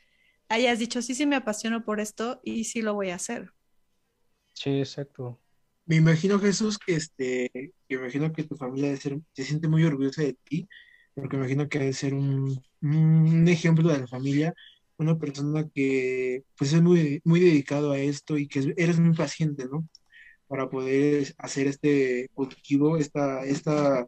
hayas 0.49 0.79
dicho, 0.81 1.03
sí, 1.03 1.15
sí 1.15 1.27
me 1.27 1.37
apasiono 1.37 1.85
por 1.85 2.01
esto 2.01 2.41
y 2.45 2.65
sí 2.65 2.83
lo 2.83 2.95
voy 2.95 3.11
a 3.11 3.17
hacer. 3.17 3.53
Sí, 4.55 4.79
exacto. 4.81 5.41
Me 5.87 5.97
imagino, 5.97 6.39
Jesús, 6.39 6.79
que 6.79 6.97
este, 6.97 7.51
me 7.89 7.97
imagino 7.97 8.33
que 8.33 8.45
tu 8.45 8.57
familia 8.57 8.89
debe 8.89 9.01
ser, 9.01 9.19
se 9.33 9.45
siente 9.45 9.69
muy 9.69 9.85
orgullosa 9.85 10.23
de 10.23 10.35
ti, 10.45 10.69
porque 11.15 11.37
me 11.37 11.45
imagino 11.45 11.69
que 11.69 11.79
debe 11.79 11.93
ser 11.93 12.15
un, 12.15 12.61
un 12.83 13.49
ejemplo 13.49 13.89
de 13.91 14.01
la 14.01 14.07
familia, 14.07 14.55
una 14.99 15.19
persona 15.19 15.69
que 15.75 16.45
pues 16.57 16.73
es 16.73 16.83
muy, 16.83 17.21
muy 17.25 17.41
dedicado 17.41 17.93
a 17.93 17.99
esto 17.99 18.37
y 18.37 18.49
que 18.49 18.75
eres 18.77 19.01
muy 19.01 19.15
paciente, 19.17 19.67
¿no? 19.71 19.89
Para 20.49 20.69
poder 20.69 21.35
hacer 21.39 21.69
este 21.69 22.29
cultivo, 22.35 22.97
esta, 22.99 23.45
esta, 23.45 24.07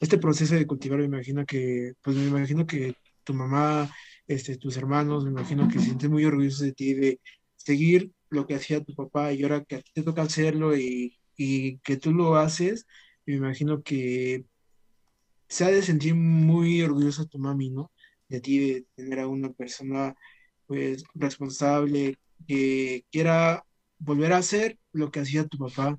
este 0.00 0.18
proceso 0.18 0.54
de 0.54 0.66
cultivar, 0.66 0.98
me 1.00 1.06
imagino 1.06 1.46
que, 1.46 1.94
pues 2.02 2.16
me 2.16 2.26
imagino 2.26 2.66
que 2.66 2.94
tu 3.24 3.34
mamá, 3.34 3.90
este, 4.26 4.56
tus 4.58 4.76
hermanos, 4.76 5.24
me 5.24 5.30
imagino 5.30 5.68
que 5.68 5.78
se 5.78 5.86
sienten 5.86 6.10
muy 6.12 6.24
orgullosos 6.24 6.60
de 6.60 6.72
ti, 6.72 6.94
de 6.94 7.20
seguir 7.56 8.12
lo 8.30 8.46
que 8.46 8.54
hacía 8.54 8.84
tu 8.84 8.94
papá 8.94 9.32
y 9.32 9.42
ahora 9.42 9.64
que 9.64 9.76
a 9.76 9.82
ti 9.82 9.90
te 9.94 10.02
toca 10.02 10.22
hacerlo 10.22 10.76
y, 10.76 11.18
y 11.36 11.78
que 11.78 11.96
tú 11.96 12.12
lo 12.12 12.36
haces, 12.36 12.86
me 13.26 13.34
imagino 13.36 13.82
que 13.82 14.44
se 15.48 15.64
ha 15.64 15.70
de 15.70 15.82
sentir 15.82 16.14
muy 16.14 16.82
orgullosa 16.82 17.26
tu 17.26 17.38
mami, 17.38 17.70
¿no? 17.70 17.90
De 18.30 18.40
ti, 18.40 18.58
de 18.58 18.86
tener 18.94 19.20
a 19.20 19.28
una 19.28 19.52
persona, 19.52 20.14
pues, 20.66 21.04
responsable, 21.14 22.16
que 22.48 23.04
quiera 23.12 23.62
volver 23.98 24.32
a 24.32 24.38
hacer 24.38 24.78
lo 24.92 25.10
que 25.10 25.20
hacía 25.20 25.46
tu 25.46 25.58
papá 25.58 25.98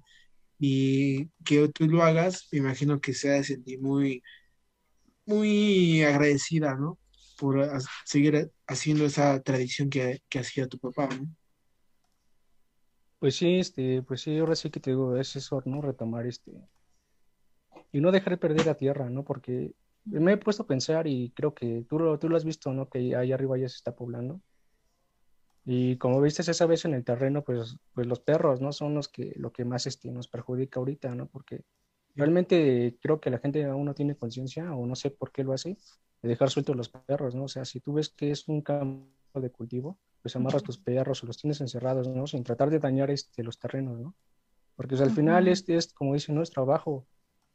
y 0.58 1.28
que 1.46 1.68
tú 1.70 1.88
lo 1.88 2.04
hagas, 2.04 2.48
me 2.52 2.60
imagino 2.60 3.00
que 3.00 3.14
se 3.14 3.30
ha 3.30 3.34
de 3.34 3.44
sentir 3.44 3.80
muy, 3.82 4.24
muy 5.26 6.02
agradecida, 6.04 6.76
¿no? 6.76 6.98
Por 7.38 7.68
seguir 8.06 8.52
haciendo 8.68 9.06
esa 9.06 9.42
tradición 9.42 9.90
que, 9.90 10.22
que 10.30 10.40
hacía 10.40 10.68
tu 10.68 10.80
papá. 10.80 11.10
Pues 13.20 13.36
sí, 13.36 13.60
este, 13.60 14.02
pues 14.02 14.22
sí, 14.22 14.38
ahora 14.40 14.56
sí 14.56 14.72
que 14.72 14.80
te 14.80 14.92
digo, 14.92 15.16
es 15.18 15.36
eso, 15.36 15.62
¿no? 15.66 15.82
Retomar 15.82 16.26
este, 16.26 16.52
y 17.92 18.00
no 18.00 18.12
dejar 18.12 18.40
perder 18.40 18.66
la 18.66 18.76
tierra, 18.76 19.10
¿no? 19.10 19.24
Porque 19.24 19.74
me 20.06 20.34
he 20.34 20.38
puesto 20.38 20.64
a 20.64 20.68
pensar 20.68 21.08
y 21.08 21.32
creo 21.32 21.54
que 21.54 21.86
tú 21.88 22.00
lo, 22.00 22.18
tú 22.20 22.30
lo 22.30 22.38
has 22.38 22.46
visto, 22.46 22.74
¿no? 22.74 22.90
Que 22.90 23.16
ahí 23.16 23.32
arriba 23.32 23.58
ya 23.58 23.70
se 23.70 23.76
está 23.76 23.96
poblando. 23.96 24.42
Y 25.64 25.98
como 25.98 26.20
viste 26.22 26.42
esa 26.42 26.66
vez 26.66 26.86
en 26.86 26.94
el 26.94 27.04
terreno, 27.04 27.44
pues, 27.44 27.78
pues 27.94 28.08
los 28.08 28.20
perros, 28.20 28.62
¿no? 28.62 28.72
Son 28.72 28.96
los 28.96 29.08
que, 29.08 29.34
lo 29.36 29.52
que 29.52 29.64
más 29.64 29.86
este, 29.86 30.12
nos 30.12 30.28
perjudica 30.28 30.80
ahorita, 30.80 31.14
¿no? 31.14 31.28
Porque 31.28 31.64
realmente 32.16 32.98
creo 33.02 33.20
que 33.20 33.30
la 33.30 33.38
gente 33.38 33.64
aún 33.66 33.86
no 33.86 33.94
tiene 33.94 34.16
conciencia 34.16 34.74
o 34.74 34.86
no 34.86 34.96
sé 34.96 35.12
por 35.12 35.32
qué 35.32 35.44
lo 35.44 35.54
hace, 35.54 35.78
de 36.22 36.30
dejar 36.30 36.50
sueltos 36.50 36.76
los 36.76 36.90
perros, 36.90 37.36
¿no? 37.36 37.44
O 37.44 37.48
sea, 37.48 37.66
si 37.66 37.80
tú 37.80 37.94
ves 37.94 38.10
que 38.10 38.32
es 38.32 38.48
un 38.48 38.62
campo 38.62 39.40
de 39.40 39.52
cultivo, 39.52 39.98
pues 40.22 40.36
amarras 40.36 40.64
tus 40.64 40.78
perros 40.78 41.24
o 41.24 41.28
los 41.28 41.38
tienes 41.38 41.62
encerrados, 41.62 42.08
¿no? 42.08 42.26
Sin 42.28 42.44
tratar 42.44 42.70
de 42.70 42.80
dañar 42.80 43.12
este, 43.12 43.44
los 43.44 43.60
terrenos, 43.60 44.00
¿no? 44.00 44.16
Porque 44.76 44.96
o 44.96 44.98
sea, 44.98 45.06
al 45.06 45.14
final 45.14 45.48
este 45.48 45.76
es, 45.76 45.94
como 45.94 46.14
dicen, 46.14 46.36
no 46.36 46.42
es 46.42 46.50
trabajo, 46.50 47.06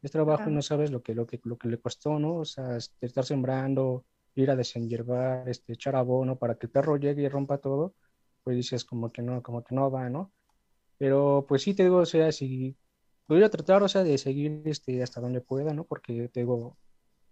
es 0.07 0.13
trabajo 0.13 0.43
y 0.43 0.45
Claro. 0.45 0.57
no 0.57 0.63
sabes 0.63 0.91
lo 0.91 1.03
que, 1.03 1.15
lo 1.15 1.27
que, 1.27 1.41
lo 1.45 1.57
que 1.59 1.69
le 1.69 1.79
costó, 1.79 2.19
¿no? 2.19 2.37
O 2.37 2.45
sea, 2.45 2.77
este, 2.77 3.07
estar 3.07 3.25
sembrando, 3.25 4.05
ir 4.35 4.51
a 4.51 4.57
desenyerbar, 4.57 5.49
este, 5.49 5.75
echar 5.75 5.97
abono 5.97 6.37
para 6.37 6.57
que 6.57 6.67
el 6.67 6.73
perro 6.73 6.97
llegue 6.97 7.23
y 7.23 7.29
rompa 7.29 7.59
todo, 7.59 7.95
pues 8.45 8.57
dices 8.57 8.85
como 8.85 9.11
que 9.13 9.23
no, 9.23 9.43
como 9.43 9.63
que 9.65 9.75
no 9.75 9.91
va, 9.91 10.09
¿no? 10.11 10.33
Pero 10.99 11.45
pues 11.49 11.63
sí 11.63 11.75
te 11.75 11.83
digo, 11.85 11.99
o 11.99 12.07
sea, 12.07 12.33
si 12.33 12.77
voy 13.29 13.43
a 13.43 13.51
tratar, 13.51 13.83
o 13.83 13.89
sea, 13.89 14.03
de 14.05 14.17
seguir 14.19 14.63
este, 14.65 15.03
hasta 15.03 15.21
donde 15.21 15.41
pueda, 15.41 15.75
¿no? 15.75 15.85
Porque 15.85 16.29
te 16.29 16.41
digo, 16.41 16.77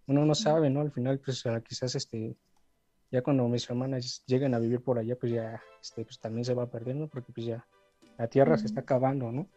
uno 0.07 0.25
no 0.25 0.35
sabe, 0.35 0.69
¿no? 0.69 0.81
Al 0.81 0.91
final, 0.91 1.19
pues 1.19 1.43
quizás 1.67 1.95
este, 1.95 2.35
ya 3.11 3.21
cuando 3.21 3.47
mis 3.47 3.69
hermanas 3.69 4.23
lleguen 4.27 4.53
a 4.53 4.59
vivir 4.59 4.81
por 4.81 4.99
allá, 4.99 5.15
pues 5.17 5.31
ya, 5.31 5.61
este, 5.81 6.03
pues 6.05 6.19
también 6.19 6.45
se 6.45 6.53
va 6.53 6.69
perdiendo, 6.69 7.07
porque 7.07 7.31
pues 7.31 7.47
ya 7.47 7.65
la 8.17 8.27
tierra 8.27 8.57
se 8.57 8.65
está 8.67 8.81
acabando, 8.81 9.31
¿no? 9.31 9.47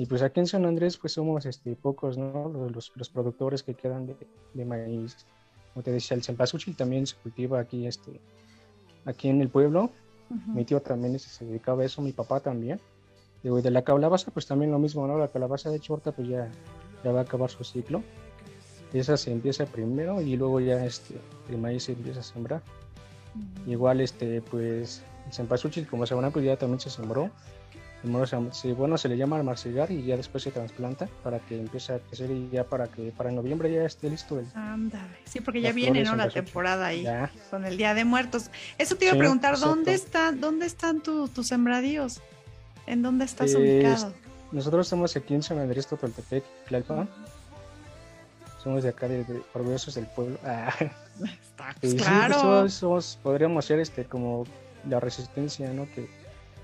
Y 0.00 0.06
pues 0.06 0.22
aquí 0.22 0.40
en 0.40 0.46
San 0.46 0.64
Andrés, 0.64 0.96
pues 0.96 1.12
somos 1.12 1.44
este, 1.44 1.76
pocos, 1.76 2.16
¿no? 2.16 2.48
Los, 2.72 2.90
los, 2.94 3.10
productores 3.10 3.62
que 3.62 3.74
quedan 3.74 4.06
de, 4.06 4.16
de 4.54 4.64
maíz. 4.64 5.26
Como 5.74 5.82
te 5.82 5.92
decía, 5.92 6.16
el 6.16 6.22
cempasúchil 6.22 6.74
también 6.74 7.06
se 7.06 7.16
cultiva 7.16 7.60
aquí, 7.60 7.86
este, 7.86 8.18
aquí 9.04 9.28
en 9.28 9.42
el 9.42 9.50
pueblo. 9.50 9.90
Ujú. 10.30 10.52
Mi 10.52 10.64
tío 10.64 10.80
también 10.80 11.18
se 11.18 11.44
dedicaba 11.44 11.82
a 11.82 11.84
eso, 11.84 12.00
mi 12.00 12.12
papá 12.12 12.40
también. 12.40 12.80
Digo, 13.42 13.60
de 13.60 13.70
la 13.70 13.82
calabaza, 13.82 14.30
pues 14.30 14.46
también 14.46 14.70
lo 14.70 14.78
mismo, 14.78 15.06
¿no? 15.06 15.18
La 15.18 15.28
calabaza 15.28 15.68
de 15.68 15.80
chorta, 15.80 16.12
pues 16.12 16.28
ya, 16.28 16.50
ya 17.04 17.12
va 17.12 17.18
a 17.18 17.22
acabar 17.24 17.50
su 17.50 17.62
ciclo. 17.62 18.02
Esa 18.94 19.18
se 19.18 19.32
empieza 19.32 19.66
primero 19.66 20.22
y 20.22 20.34
luego 20.34 20.60
ya 20.60 20.82
este, 20.82 21.20
el 21.50 21.58
maíz 21.58 21.82
se 21.84 21.92
empieza 21.92 22.20
a 22.20 22.22
sembrar. 22.22 22.62
Igual, 23.66 24.00
este, 24.00 24.40
pues, 24.40 25.02
el 25.26 25.32
cempasúchil, 25.34 25.86
como 25.86 26.06
sabrán, 26.06 26.32
pues 26.32 26.46
ya 26.46 26.56
también 26.56 26.80
se 26.80 26.88
sembró. 26.88 27.30
Primero 28.02 28.26
se, 28.26 28.36
se- 28.52 28.72
bueno, 28.72 28.96
se 28.96 29.08
le 29.08 29.16
llama 29.18 29.36
almarcigar 29.36 29.90
y 29.90 30.02
ya 30.04 30.16
después 30.16 30.42
se 30.42 30.50
trasplanta 30.50 31.06
para 31.22 31.38
que 31.40 31.58
empiece 31.58 31.92
a 31.92 31.98
crecer 31.98 32.30
y 32.30 32.48
ya 32.50 32.64
para 32.64 32.86
que 32.88 33.12
para 33.14 33.30
noviembre 33.30 33.70
ya 33.70 33.84
esté 33.84 34.08
listo 34.08 34.38
el, 34.38 34.46
Ándale. 34.54 35.18
Sí, 35.24 35.40
porque 35.42 35.60
ya 35.60 35.72
viene, 35.72 36.02
¿no? 36.04 36.16
La 36.16 36.30
temporada 36.30 36.86
ahí 36.86 37.02
ya. 37.02 37.30
con 37.50 37.66
el 37.66 37.76
Día 37.76 37.92
de 37.92 38.04
Muertos. 38.06 38.50
Eso 38.78 38.96
te 38.96 39.04
iba 39.04 39.14
a 39.14 39.18
preguntar, 39.18 39.52
exacto. 39.52 39.74
¿dónde 39.74 39.92
están, 39.94 40.40
dónde 40.40 40.64
están 40.66 41.00
tu- 41.02 41.28
tus 41.28 41.48
sembradíos? 41.48 42.20
¿En 42.86 43.02
dónde 43.02 43.26
estás 43.26 43.52
Pues, 43.52 43.56
ubicado? 43.56 44.14
Nosotros 44.50 44.86
estamos 44.86 45.14
aquí 45.14 45.34
en 45.34 45.42
San 45.42 45.58
Andrés, 45.58 45.86
Totoltepec, 45.86 46.42
Tlalpan. 46.68 47.08
Somos 48.62 48.82
de 48.82 48.88
acá, 48.90 49.08
de, 49.08 49.24
de- 49.24 49.42
orgullosos 49.54 49.94
del 49.94 50.06
pueblo. 50.06 50.38
Ah, 50.44 50.72
Está, 51.22 51.72
sí, 51.74 51.78
pues, 51.82 51.94
claro. 51.96 52.34
somos- 52.40 52.72
somos- 52.72 53.18
podríamos 53.22 53.64
ser 53.66 53.78
este, 53.80 54.06
como 54.06 54.46
la 54.88 54.98
resistencia, 55.00 55.70
¿no? 55.70 55.84
Que, 55.94 56.08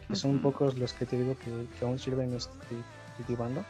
que 0.09 0.17
son 0.17 0.39
pocos 0.39 0.77
los 0.79 0.93
que 0.93 1.07
te 1.07 1.19
digo 1.19 1.37
que, 1.39 1.51
que 1.79 1.85
aún 1.85 1.99
sirven 1.99 2.35
este, 2.35 2.77
cultivando. 3.17 3.65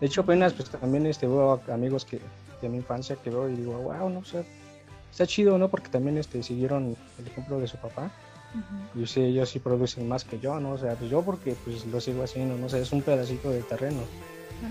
De 0.00 0.06
hecho, 0.06 0.22
apenas 0.22 0.52
pues 0.52 0.70
también 0.70 1.06
este, 1.06 1.26
veo 1.26 1.60
amigos 1.72 2.04
que 2.04 2.20
de 2.60 2.68
mi 2.68 2.78
infancia 2.78 3.16
que 3.16 3.30
veo 3.30 3.48
y 3.48 3.56
digo, 3.56 3.76
wow, 3.78 4.08
no, 4.08 4.20
o 4.20 4.24
sea, 4.24 4.44
está 5.10 5.26
chido, 5.26 5.58
¿no? 5.58 5.68
Porque 5.68 5.88
también 5.88 6.18
este, 6.18 6.42
siguieron 6.42 6.96
el 7.18 7.26
ejemplo 7.26 7.58
de 7.60 7.68
su 7.68 7.76
papá. 7.78 8.10
Ujú. 8.54 9.02
Y 9.02 9.06
sí, 9.06 9.20
ellos 9.20 9.48
sí 9.48 9.58
producen 9.58 10.08
más 10.08 10.24
que 10.24 10.38
yo, 10.38 10.58
¿no? 10.60 10.72
O 10.72 10.78
sea, 10.78 10.94
pues 10.94 11.10
yo 11.10 11.22
porque 11.22 11.56
pues 11.64 11.84
lo 11.86 12.00
sigo 12.00 12.22
haciendo, 12.22 12.56
¿no? 12.56 12.66
O 12.66 12.68
sea, 12.68 12.80
es 12.80 12.92
un 12.92 13.02
pedacito 13.02 13.50
de 13.50 13.62
terreno, 13.62 14.00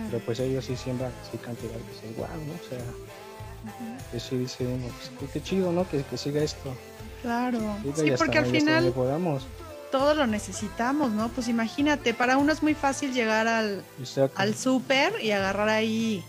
pero 0.10 0.24
pues 0.24 0.40
ellos 0.40 0.66
sí 0.66 0.76
siembran 0.76 1.12
así 1.22 1.38
cantidad, 1.38 1.74
que 1.74 2.20
wow, 2.20 2.28
¿no? 2.28 2.54
O 2.54 2.70
sea, 2.70 2.80
Ujú. 2.80 4.12
que 4.12 4.20
sí 4.20 4.38
dice 4.38 4.66
uno, 4.66 4.88
pues, 5.20 5.32
qué, 5.32 5.42
chido, 5.42 5.72
¿no? 5.72 5.88
Que, 5.88 6.04
que 6.04 6.18
siga 6.18 6.42
esto. 6.42 6.74
Claro. 7.22 7.60
Siga 7.82 7.96
Sí, 7.96 8.14
porque 8.18 8.38
al 8.38 8.46
final 8.46 8.92
podamos. 8.92 9.46
Todo 9.94 10.16
lo 10.16 10.26
necesitamos, 10.26 11.12
¿no? 11.12 11.30
Pues 11.30 11.48
imagínate, 11.48 12.16
para 12.16 12.38
uno 12.38 12.52
es 12.52 12.64
muy 12.64 12.74
fácil 12.74 13.14
llegar 13.14 13.48
al, 13.48 13.84
Exacto. 14.00 14.42
al 14.42 14.56
súper 14.56 15.14
y 15.22 15.30
agarrar 15.30 15.70
ahí 15.70 16.24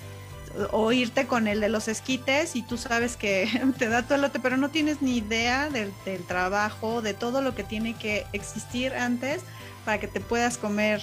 o 0.70 0.92
irte 0.92 1.26
con 1.26 1.48
el 1.48 1.62
de 1.62 1.70
los 1.70 1.88
esquites 1.88 2.56
y 2.56 2.62
tú 2.62 2.76
sabes 2.76 3.16
que 3.16 3.48
te 3.78 3.88
da 3.88 4.02
tu 4.02 4.12
elote, 4.12 4.38
pero 4.38 4.58
no 4.58 4.68
tienes 4.68 5.00
ni 5.00 5.16
idea 5.16 5.70
del, 5.70 5.94
del 6.04 6.22
trabajo, 6.24 7.00
de 7.00 7.14
todo 7.14 7.40
lo 7.40 7.54
que 7.54 7.64
tiene 7.64 7.94
que 7.94 8.26
existir 8.34 8.92
antes 8.92 9.40
para 9.86 9.98
que 9.98 10.08
te 10.08 10.20
puedas 10.20 10.58
comer 10.58 11.00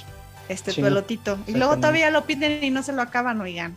este 0.47 0.71
Sí, 0.71 0.81
tu 0.81 0.87
elotito. 0.87 1.39
Y 1.47 1.53
luego 1.53 1.77
todavía 1.77 2.11
lo 2.11 2.25
piden 2.25 2.63
y 2.63 2.69
no 2.69 2.83
se 2.83 2.93
lo 2.93 3.01
acaban, 3.01 3.41
oigan. 3.41 3.75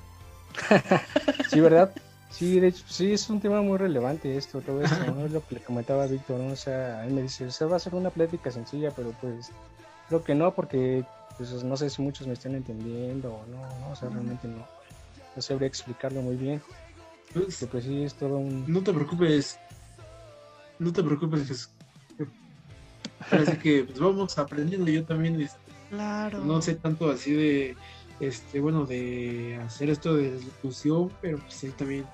Sí, 1.50 1.58
¿verdad? 1.58 1.90
Sí, 2.36 2.58
de 2.58 2.68
hecho, 2.68 2.84
sí, 2.88 3.12
es 3.12 3.30
un 3.30 3.40
tema 3.40 3.62
muy 3.62 3.78
relevante 3.78 4.36
esto, 4.36 4.60
todo 4.60 4.82
esto, 4.82 5.14
¿no? 5.14 5.24
Es 5.24 5.30
lo 5.32 5.46
que 5.46 5.54
le 5.54 5.60
comentaba 5.62 6.06
Víctor, 6.08 6.40
¿no? 6.40 6.52
O 6.52 6.56
sea, 6.56 7.06
él 7.06 7.12
me 7.14 7.22
dice, 7.22 7.46
o 7.46 7.50
sea, 7.52 7.68
va 7.68 7.76
a 7.76 7.78
ser 7.78 7.94
una 7.94 8.10
plática 8.10 8.50
sencilla, 8.50 8.90
pero 8.90 9.12
pues 9.20 9.50
creo 10.08 10.24
que 10.24 10.34
no, 10.34 10.52
porque 10.52 11.04
pues 11.38 11.62
no 11.62 11.76
sé 11.76 11.90
si 11.90 12.02
muchos 12.02 12.26
me 12.26 12.32
están 12.32 12.56
entendiendo 12.56 13.32
o 13.34 13.46
no, 13.46 13.58
¿no? 13.80 13.90
O 13.92 13.96
sea, 13.96 14.08
realmente 14.08 14.48
no, 14.48 14.66
no 15.36 15.42
sabría 15.42 15.68
explicarlo 15.68 16.22
muy 16.22 16.34
bien, 16.36 16.60
Pues, 17.32 17.56
que 17.58 17.66
pues 17.66 17.84
sí, 17.84 18.02
es 18.02 18.14
todo 18.14 18.38
un... 18.38 18.64
no 18.66 18.82
te 18.82 18.92
preocupes, 18.92 19.58
no 20.80 20.92
te 20.92 21.02
preocupes, 21.04 21.46
Jesús. 21.46 21.70
Así 23.30 23.56
que 23.58 23.84
pues, 23.84 23.98
vamos 23.98 24.36
aprendiendo. 24.38 24.90
Yo 24.90 25.04
también 25.04 25.40
este, 25.40 25.58
Claro. 25.90 26.44
no 26.44 26.60
sé 26.60 26.74
tanto 26.74 27.10
así 27.10 27.32
de, 27.32 27.76
este, 28.20 28.58
bueno, 28.60 28.84
de 28.86 29.60
hacer 29.64 29.88
esto 29.90 30.14
de 30.16 30.36
discusión, 30.36 31.10
pero 31.20 31.38
pues 31.38 31.54
sí 31.54 31.68
también, 31.70 32.04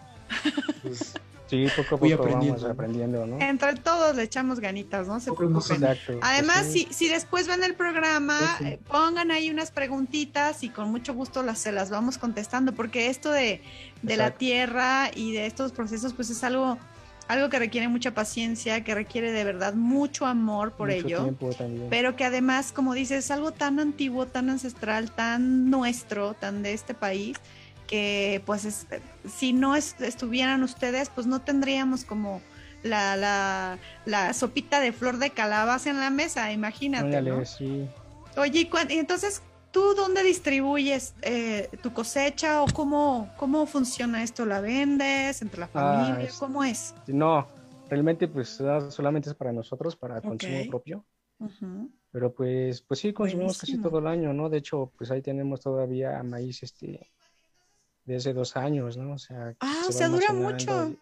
pues, 0.82 1.14
Sí, 1.49 1.66
poco 1.76 1.96
a 1.96 1.99
poco 1.99 2.14
aprendiendo, 2.14 2.54
vamos 2.60 2.64
aprendiendo, 2.70 3.26
¿no? 3.26 3.40
Entre 3.40 3.75
todos 3.75 4.14
le 4.14 4.22
echamos 4.22 4.60
ganitas, 4.60 5.08
no 5.08 5.18
se 5.18 5.32
preocupen. 5.32 5.82
Exacto. 5.82 6.12
pues 6.12 6.18
Además, 6.22 6.66
sí. 6.70 6.87
si, 6.88 6.94
si 6.94 7.08
después 7.08 7.49
ven 7.49 7.64
el 7.64 7.75
programa, 7.75 8.38
Pues 8.38 8.50
sí. 8.58 8.75
eh, 8.75 8.78
pongan 8.87 9.32
ahí 9.32 9.50
unas 9.50 9.72
preguntitas 9.72 10.62
y 10.62 10.68
con 10.68 10.92
mucho 10.92 11.12
gusto 11.12 11.42
las, 11.42 11.58
se 11.58 11.72
las 11.72 11.90
vamos 11.90 12.18
contestando, 12.18 12.72
porque 12.72 13.08
esto 13.08 13.32
de, 13.32 13.62
de 14.02 14.16
la 14.16 14.30
tierra 14.30 15.10
y 15.12 15.32
de 15.32 15.46
estos 15.46 15.72
procesos, 15.72 16.12
pues 16.12 16.30
es 16.30 16.44
algo, 16.44 16.78
algo 17.26 17.49
que 17.49 17.58
requiere 17.58 17.88
mucha 17.88 18.14
paciencia, 18.14 18.84
que 18.84 18.94
requiere 18.94 19.32
de 19.32 19.42
verdad 19.42 19.75
mucho 19.75 20.26
amor 20.26 20.70
por 20.75 20.88
Mucho 20.94 21.04
ello, 21.08 21.22
tiempo 21.25 21.50
también. 21.50 21.88
pero 21.90 22.14
que 22.14 22.25
además, 22.25 22.70
como 22.70 22.94
dices, 22.94 23.25
es 23.25 23.30
algo 23.32 23.50
tan 23.50 23.80
antiguo, 23.80 24.26
tan 24.26 24.50
ancestral, 24.50 25.10
tan 25.10 25.68
nuestro, 25.68 26.34
tan 26.34 26.62
de 26.62 26.75
este 26.75 26.94
país, 26.94 27.37
que 27.90 28.40
pues 28.47 28.64
es- 28.64 28.87
si 29.28 29.52
no 29.52 29.75
es- 29.75 30.00
estuvieran 30.00 30.62
ustedes, 30.62 31.11
pues 31.11 31.26
no 31.26 31.40
tendríamos 31.40 32.04
como 32.04 32.40
la, 32.85 33.16
la, 33.16 33.78
la 34.06 34.32
sopita 34.32 34.78
de 34.80 34.92
flor 34.92 35.18
de 35.18 35.30
calabaza 35.30 35.90
en 35.90 35.99
la 35.99 36.09
mesa, 36.09 36.52
imagínate. 36.52 37.44
Sí. 37.47 37.87
Oye, 38.37 38.70
¿y 38.90 38.99
entonces, 38.99 39.42
¿tú 39.73 39.94
dónde 39.97 40.23
distribuyes 40.23 41.14
eh, 41.23 41.68
tu 41.82 41.92
cosecha 41.92 42.62
o 42.62 42.66
cómo, 42.73 43.28
cómo 43.37 43.66
funciona 43.66 44.23
esto? 44.23 44.47
¿La 44.47 44.61
vendes 44.61 45.42
entre 45.42 45.59
la 45.61 45.68
Ah, 45.75 46.04
familia? 46.06 46.28
es- 46.28 46.37
¿Cómo 46.38 46.62
es? 46.62 46.94
No, 47.09 47.49
realmente 47.88 48.28
pues 48.28 48.49
solamente 48.90 49.28
es 49.30 49.35
para 49.35 49.52
nosotros, 49.52 49.97
para 49.97 50.18
Ok. 50.18 50.28
consumo 50.28 50.64
propio. 50.68 51.04
Pero 52.12 52.32
pues, 52.32 52.82
pues 52.82 53.00
sí, 53.00 53.12
consumimos 53.12 53.59
casi 53.59 53.78
todo 53.78 53.99
el 53.99 54.06
año, 54.06 54.32
¿no? 54.32 54.49
De 54.49 54.59
hecho, 54.59 54.92
pues 54.97 55.11
ahí 55.11 55.23
tenemos 55.23 55.61
todavía 55.61 56.23
maíz 56.23 56.62
este 56.62 57.11
de 58.04 58.16
hace 58.16 58.33
dos 58.33 58.57
años, 58.57 58.97
¿no? 58.97 59.14
O 59.14 59.19
sea, 59.19 59.54
Ah, 59.61 59.83
se 59.87 59.88
o 59.90 59.92
sea, 59.92 60.09
dura 60.09 60.33
mucho. 60.33 60.90
y-. 60.90 60.99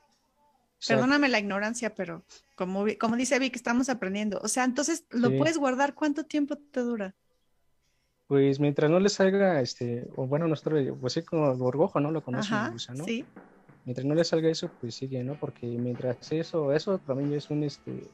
Perdóname 0.87 1.29
la 1.29 1.41
ignorancia, 1.41 1.95
pero 1.95 2.25
como, 2.55 2.85
como 3.01 3.17
dice 3.17 3.39
Vic, 3.39 3.57
estamos 3.57 3.89
aprendiendo. 3.89 4.39
O 4.43 4.49
sea, 4.49 4.65
entonces, 4.65 5.05
¿lo 5.11 5.29
Sí. 5.29 5.37
puedes 5.39 5.59
guardar? 5.59 5.95
¿Cuánto 5.95 6.25
tiempo 6.25 6.57
te 6.57 6.81
dura? 6.81 7.15
Pues 8.29 8.61
mientras 8.61 8.91
no 8.91 9.01
le 9.01 9.09
salga, 9.09 9.61
este, 9.61 10.07
o 10.15 10.27
bueno, 10.27 10.47
nosotros, 10.47 10.85
pues 11.01 11.15
sí, 11.15 11.23
como 11.23 11.57
gorgojo, 11.57 11.99
¿no? 11.99 12.11
Lo 12.11 12.23
conocen, 12.23 12.59
el 12.59 12.73
gusano. 12.73 13.05
sí. 13.05 13.25
Mientras 13.85 14.05
no 14.05 14.15
le 14.15 14.23
salga 14.23 14.51
eso, 14.51 14.69
pues 14.81 14.95
sigue, 14.97 15.25
¿no? 15.25 15.35
Porque 15.37 15.67
mientras 15.67 16.31
eso, 16.31 16.73
eso 16.73 17.01
ya 17.07 17.37
es 17.37 17.49
un, 17.49 17.63
este, 17.65 18.11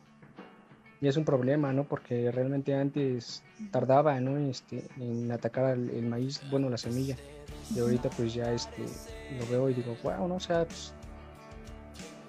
ya 1.00 1.11
es 1.11 1.17
un 1.17 1.25
problema, 1.25 1.73
¿no? 1.73 1.83
Porque 1.85 2.31
realmente 2.31 2.75
antes 2.75 3.43
tardaba, 3.73 4.21
¿no? 4.21 4.38
Este, 4.49 4.88
en 4.97 5.33
atacar 5.33 5.64
al- 5.64 5.91
el 5.91 6.07
maíz, 6.07 6.41
bueno, 6.49 6.71
la 6.71 6.76
semilla. 6.79 7.17
Y 7.75 7.78
ahorita 7.78 8.11
pues 8.11 8.35
ya, 8.35 8.52
este, 8.52 8.85
lo 9.38 9.47
veo 9.50 9.71
y 9.71 9.75
digo, 9.75 9.97
wow, 10.02 10.28
¿no? 10.28 10.37
O 10.37 10.40
sea, 10.40 10.64
pues, 10.64 10.92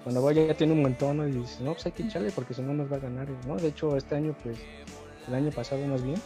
cuando 0.04 0.22
vaya 0.22 0.46
ya 0.46 0.54
tiene 0.54 0.72
un 0.72 0.82
montón, 0.82 1.16
¿no? 1.16 1.28
Y 1.28 1.32
dices, 1.32 1.60
no, 1.60 1.72
pues 1.72 1.86
hay 1.86 1.92
que 1.92 2.04
echarle 2.04 2.30
porque 2.30 2.54
si 2.54 2.62
no 2.62 2.72
nos 2.72 2.90
va 2.90 2.96
a 2.96 3.00
ganar, 3.00 3.28
¿no? 3.46 3.56
De 3.56 3.68
hecho, 3.68 3.96
este 3.96 4.14
año, 4.14 4.36
pues, 4.42 4.58
el 5.28 5.34
año 5.34 5.50
pasado 5.50 5.84
más 5.86 6.02
bien, 6.02 6.20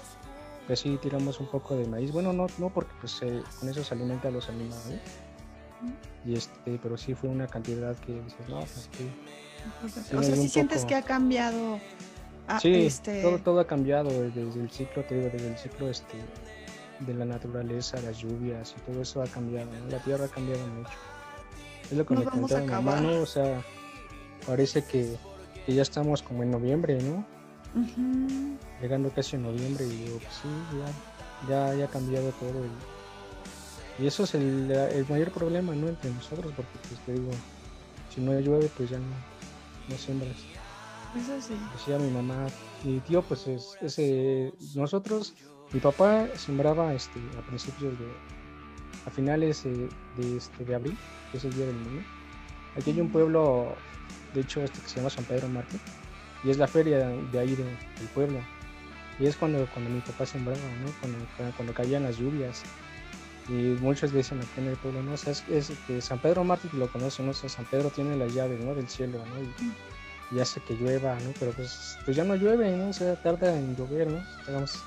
pues 0.66 0.80
sí 0.80 0.98
tiramos 1.00 1.40
un 1.40 1.46
poco 1.46 1.76
de 1.76 1.86
maíz. 1.86 2.12
Bueno, 2.12 2.32
no, 2.32 2.46
no 2.58 2.68
porque 2.70 2.92
pues 3.00 3.20
eh, 3.22 3.42
con 3.58 3.68
eso 3.68 3.82
se 3.82 3.94
alimenta 3.94 4.28
a 4.28 4.30
los 4.30 4.48
animales. 4.48 5.00
Y 6.26 6.34
este, 6.34 6.78
pero 6.82 6.98
sí 6.98 7.14
fue 7.14 7.30
una 7.30 7.46
cantidad 7.46 7.96
que 7.96 8.12
dices, 8.12 8.48
no, 8.48 8.58
pues 8.58 8.88
que 8.92 9.08
Sí, 9.84 10.16
o 10.16 10.22
sea, 10.22 10.36
si 10.36 10.48
sientes 10.48 10.78
poco. 10.78 10.88
que 10.88 10.94
ha 10.94 11.02
cambiado. 11.02 11.78
ah, 12.46 12.60
sí, 12.60 12.86
este, 12.86 13.22
todo, 13.22 13.38
todo 13.38 13.60
ha 13.60 13.66
cambiado 13.66 14.10
desde, 14.10 14.42
el 14.42 14.70
ciclo, 14.70 15.04
te 15.04 15.16
digo, 15.16 15.30
desde 15.30 15.48
el 15.48 15.58
ciclo 15.58 15.88
este, 15.88 16.14
de 17.00 17.14
la 17.14 17.24
naturaleza, 17.24 18.00
las 18.02 18.18
lluvias 18.18 18.74
y 18.76 18.90
todo 18.90 19.02
eso 19.02 19.22
ha 19.22 19.26
cambiado, 19.26 19.70
¿no? 19.70 19.90
La 19.90 19.98
tierra 20.02 20.26
ha 20.26 20.28
cambiado 20.28 20.66
mucho. 20.68 20.90
Es 21.90 21.96
lo 21.96 22.06
que 22.06 22.14
Nos 22.14 22.24
me 22.26 22.30
mi 22.32 22.40
mamá, 22.40 22.58
acabar. 22.58 23.02
¿no? 23.02 23.20
O 23.22 23.26
sea, 23.26 23.62
parece 24.46 24.84
que, 24.84 25.16
que 25.66 25.74
ya 25.74 25.82
estamos 25.82 26.22
como 26.22 26.42
en 26.42 26.50
noviembre, 26.50 26.98
¿no? 27.02 27.24
Llegando 28.80 29.10
casi 29.10 29.36
en 29.36 29.42
noviembre 29.42 29.86
y 29.86 29.90
digo, 29.90 30.18
pues 30.18 30.34
sí, 30.42 30.48
ya, 31.48 31.70
ya, 31.70 31.74
ya 31.74 31.84
ha 31.84 31.88
cambiado 31.88 32.30
todo. 32.32 32.64
Y, 33.98 34.04
y 34.04 34.06
eso 34.06 34.24
es 34.24 34.34
el, 34.34 34.70
el 34.70 35.06
mayor 35.08 35.30
problema, 35.30 35.74
¿no? 35.74 35.88
Entre 35.88 36.10
nosotros, 36.10 36.52
porque 36.56 36.78
pues 36.88 37.00
te 37.06 37.12
digo, 37.12 37.30
si 38.14 38.20
no 38.20 38.38
llueve, 38.38 38.70
pues 38.76 38.90
ya 38.90 38.98
no, 38.98 39.04
no 39.88 39.96
siembras. 39.96 40.36
Eso 41.16 41.40
sí. 41.40 41.54
decía 41.76 41.98
mi 41.98 42.10
mamá, 42.10 42.46
mi 42.84 43.00
tío, 43.00 43.22
pues 43.22 43.46
es, 43.48 43.76
ese, 43.80 44.52
nosotros, 44.74 45.34
mi 45.72 45.80
papá 45.80 46.26
sembraba 46.36 46.94
este, 46.94 47.20
a 47.38 47.42
principios 47.42 47.98
de, 47.98 48.06
a 49.06 49.10
finales 49.10 49.64
eh, 49.66 49.88
de, 50.16 50.36
este, 50.36 50.64
de 50.64 50.74
abril, 50.74 50.96
que 51.30 51.38
es 51.38 51.44
el 51.44 51.54
día 51.54 51.66
del 51.66 51.76
niño. 51.84 52.04
Aquí 52.76 52.90
hay 52.90 53.00
un 53.00 53.10
pueblo, 53.10 53.74
de 54.34 54.40
hecho, 54.40 54.62
este 54.62 54.80
que 54.80 54.88
se 54.88 54.96
llama 54.96 55.10
San 55.10 55.24
Pedro 55.24 55.48
Mártir, 55.48 55.80
y 56.44 56.50
es 56.50 56.58
la 56.58 56.66
feria 56.66 56.98
de 57.08 57.38
ahí 57.38 57.54
de- 57.54 57.64
del 57.64 58.08
pueblo. 58.14 58.38
Y 59.18 59.26
es 59.26 59.36
cuando, 59.36 59.66
cuando 59.74 59.90
mi 59.90 60.00
papá 60.00 60.24
sembraba, 60.24 60.58
¿no? 60.84 60.90
Cuando, 61.00 61.18
cuando 61.56 61.74
caían 61.74 62.04
las 62.04 62.16
lluvias. 62.16 62.62
Y 63.48 63.76
muchos 63.80 64.12
dicen 64.12 64.38
aquí 64.38 64.48
en 64.60 64.68
el 64.68 64.76
pueblo, 64.76 65.02
¿no? 65.02 65.12
O 65.12 65.16
sea, 65.16 65.32
es, 65.32 65.44
es 65.50 65.72
que 65.86 66.00
San 66.00 66.18
Pedro 66.20 66.42
Mártir 66.44 66.72
lo 66.74 66.90
conocen, 66.90 67.26
¿no? 67.26 67.32
O 67.32 67.34
sea, 67.34 67.48
San 67.50 67.64
Pedro 67.66 67.90
tiene 67.90 68.16
las 68.16 68.32
llaves, 68.32 68.64
¿no? 68.64 68.74
Del 68.74 68.88
cielo, 68.88 69.18
¿no? 69.18 69.42
Y, 69.42 70.36
y 70.36 70.40
hace 70.40 70.60
que 70.60 70.74
llueva, 70.74 71.14
¿no? 71.20 71.32
Pero 71.38 71.50
pues, 71.52 71.98
pues 72.04 72.16
ya 72.16 72.24
no 72.24 72.34
llueve, 72.36 72.74
¿no? 72.76 72.88
O 72.88 72.92
sea, 72.92 73.14
tarda 73.16 73.54
en 73.58 73.76
llover, 73.76 74.08
¿no? 74.10 74.24
Estamos 74.40 74.82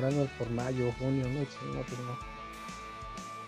por 0.00 0.50
mayo, 0.50 0.92
junio, 0.98 1.26
¿no? 1.28 1.40
Pues 1.44 1.98
no. 2.00 2.36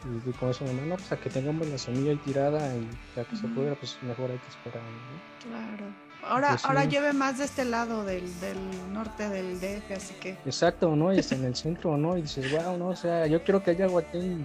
Y, 0.04 0.20
dice 0.48 0.64
mi 0.64 0.70
mamá, 0.74 0.86
no, 0.86 0.94
pues 0.96 1.12
a 1.12 1.16
que 1.16 1.28
tengamos 1.28 1.66
la 1.68 1.76
semilla 1.76 2.12
ahí 2.12 2.16
tirada 2.18 2.60
y 2.76 2.88
a 3.20 3.24
que 3.24 3.36
se 3.36 3.48
pueda, 3.48 3.74
pues 3.74 3.98
mejor 4.02 4.30
hay 4.30 4.38
que 4.38 4.48
esperar, 4.48 4.82
¿no? 4.82 5.50
Claro. 5.50 5.84
Ahora, 6.22 6.48
Pues 6.50 6.60
sí. 6.62 6.66
ahora 6.68 6.84
llueve 6.84 7.12
más 7.12 7.38
de 7.38 7.44
este 7.44 7.64
lado 7.64 8.04
del, 8.04 8.22
del 8.40 8.92
norte 8.92 9.28
del 9.28 9.60
DF, 9.60 9.92
así 9.96 10.14
que. 10.14 10.30
Exacto, 10.46 10.94
¿no? 10.96 11.12
Y 11.12 11.18
está 11.18 11.34
en 11.34 11.44
el 11.44 11.54
centro, 11.56 11.96
¿no? 11.96 12.16
Y 12.16 12.22
dices, 12.22 12.50
wow, 12.50 12.76
¿no? 12.78 12.88
O 12.88 12.96
sea, 12.96 13.26
yo 13.26 13.42
quiero 13.44 13.62
que 13.62 13.72
haya 13.72 13.84
agua 13.86 14.02
aquí 14.02 14.36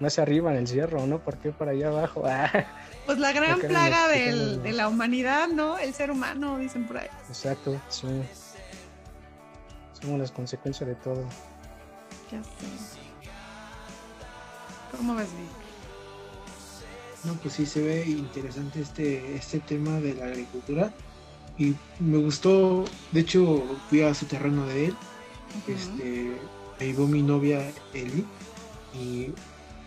más 0.00 0.18
arriba 0.18 0.50
en 0.52 0.58
el 0.58 0.66
cerro, 0.68 1.06
¿no? 1.06 1.18
¿Por 1.18 1.36
qué 1.38 1.50
para 1.52 1.70
allá 1.72 1.88
abajo? 1.88 2.24
Ah, 2.26 2.50
Pues 3.06 3.18
la 3.18 3.32
gran 3.32 3.58
plaga 3.60 4.08
del- 4.08 4.62
de 4.62 4.72
la 4.72 4.88
humanidad, 4.88 5.48
¿no? 5.48 5.78
El 5.78 5.94
ser 5.94 6.10
humano, 6.10 6.58
dicen 6.58 6.86
por 6.86 6.98
ahí. 6.98 7.08
exacto, 7.28 7.80
sí. 7.88 8.06
Somos 10.00 10.18
las 10.18 10.30
consecuencias 10.30 10.88
de 10.88 10.94
todo. 10.96 11.24
Ya 12.30 12.42
sé. 12.42 13.00
¿Cómo 14.96 15.14
ves, 15.14 15.28
Vic? 15.32 15.70
No, 17.24 17.34
pues 17.34 17.54
sí 17.54 17.66
se 17.66 17.82
ve 17.82 18.04
interesante 18.06 18.80
este, 18.80 19.34
este 19.34 19.60
tema 19.60 20.00
de 20.00 20.14
la 20.14 20.26
agricultura. 20.26 20.92
Y 21.58 21.74
me 21.98 22.18
gustó, 22.18 22.84
de 23.12 23.20
hecho, 23.20 23.64
fui 23.88 24.02
a 24.02 24.14
su 24.14 24.26
terreno 24.26 24.66
de 24.66 24.86
él. 24.86 24.96
Este, 25.66 26.32
me 26.78 26.86
llevó 26.86 27.06
mi 27.06 27.22
novia 27.22 27.70
Eli. 27.92 28.24
Y 28.94 29.32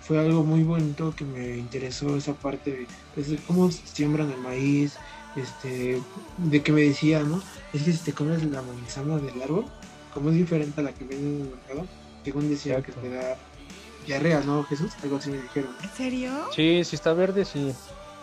fue 0.01 0.19
algo 0.19 0.43
muy 0.43 0.63
bonito 0.63 1.13
que 1.15 1.25
me 1.25 1.57
interesó 1.57 2.15
esa 2.15 2.33
parte 2.33 2.71
de, 2.71 2.87
pues, 3.15 3.29
de 3.29 3.37
cómo 3.37 3.71
siembran 3.71 4.29
el 4.29 4.39
maíz. 4.39 4.95
Este, 5.35 5.99
de 6.37 6.61
que 6.61 6.71
me 6.71 6.81
decía, 6.81 7.23
¿no? 7.23 7.41
Es 7.73 7.81
que 7.81 7.91
si 7.91 7.97
te 7.99 8.13
comes 8.13 8.43
la 8.43 8.61
manzana 8.61 9.17
del 9.17 9.41
árbol, 9.41 9.65
como 10.13 10.29
es 10.29 10.35
diferente 10.35 10.79
a 10.81 10.83
la 10.83 10.91
que 10.93 11.03
venden 11.05 11.35
en 11.35 11.41
el 11.41 11.49
mercado, 11.49 11.87
según 12.23 12.49
decía 12.49 12.77
Exacto. 12.77 13.01
que 13.01 13.07
te 13.09 13.15
da 13.15 13.37
diarrea, 14.05 14.41
¿no, 14.41 14.63
Jesús? 14.63 14.91
Algo 15.03 15.17
así 15.17 15.29
me 15.31 15.37
dijeron. 15.41 15.71
¿En 15.81 15.89
serio? 15.91 16.31
Sí, 16.55 16.83
si 16.83 16.95
está 16.95 17.13
verde, 17.13 17.45
sí. 17.45 17.73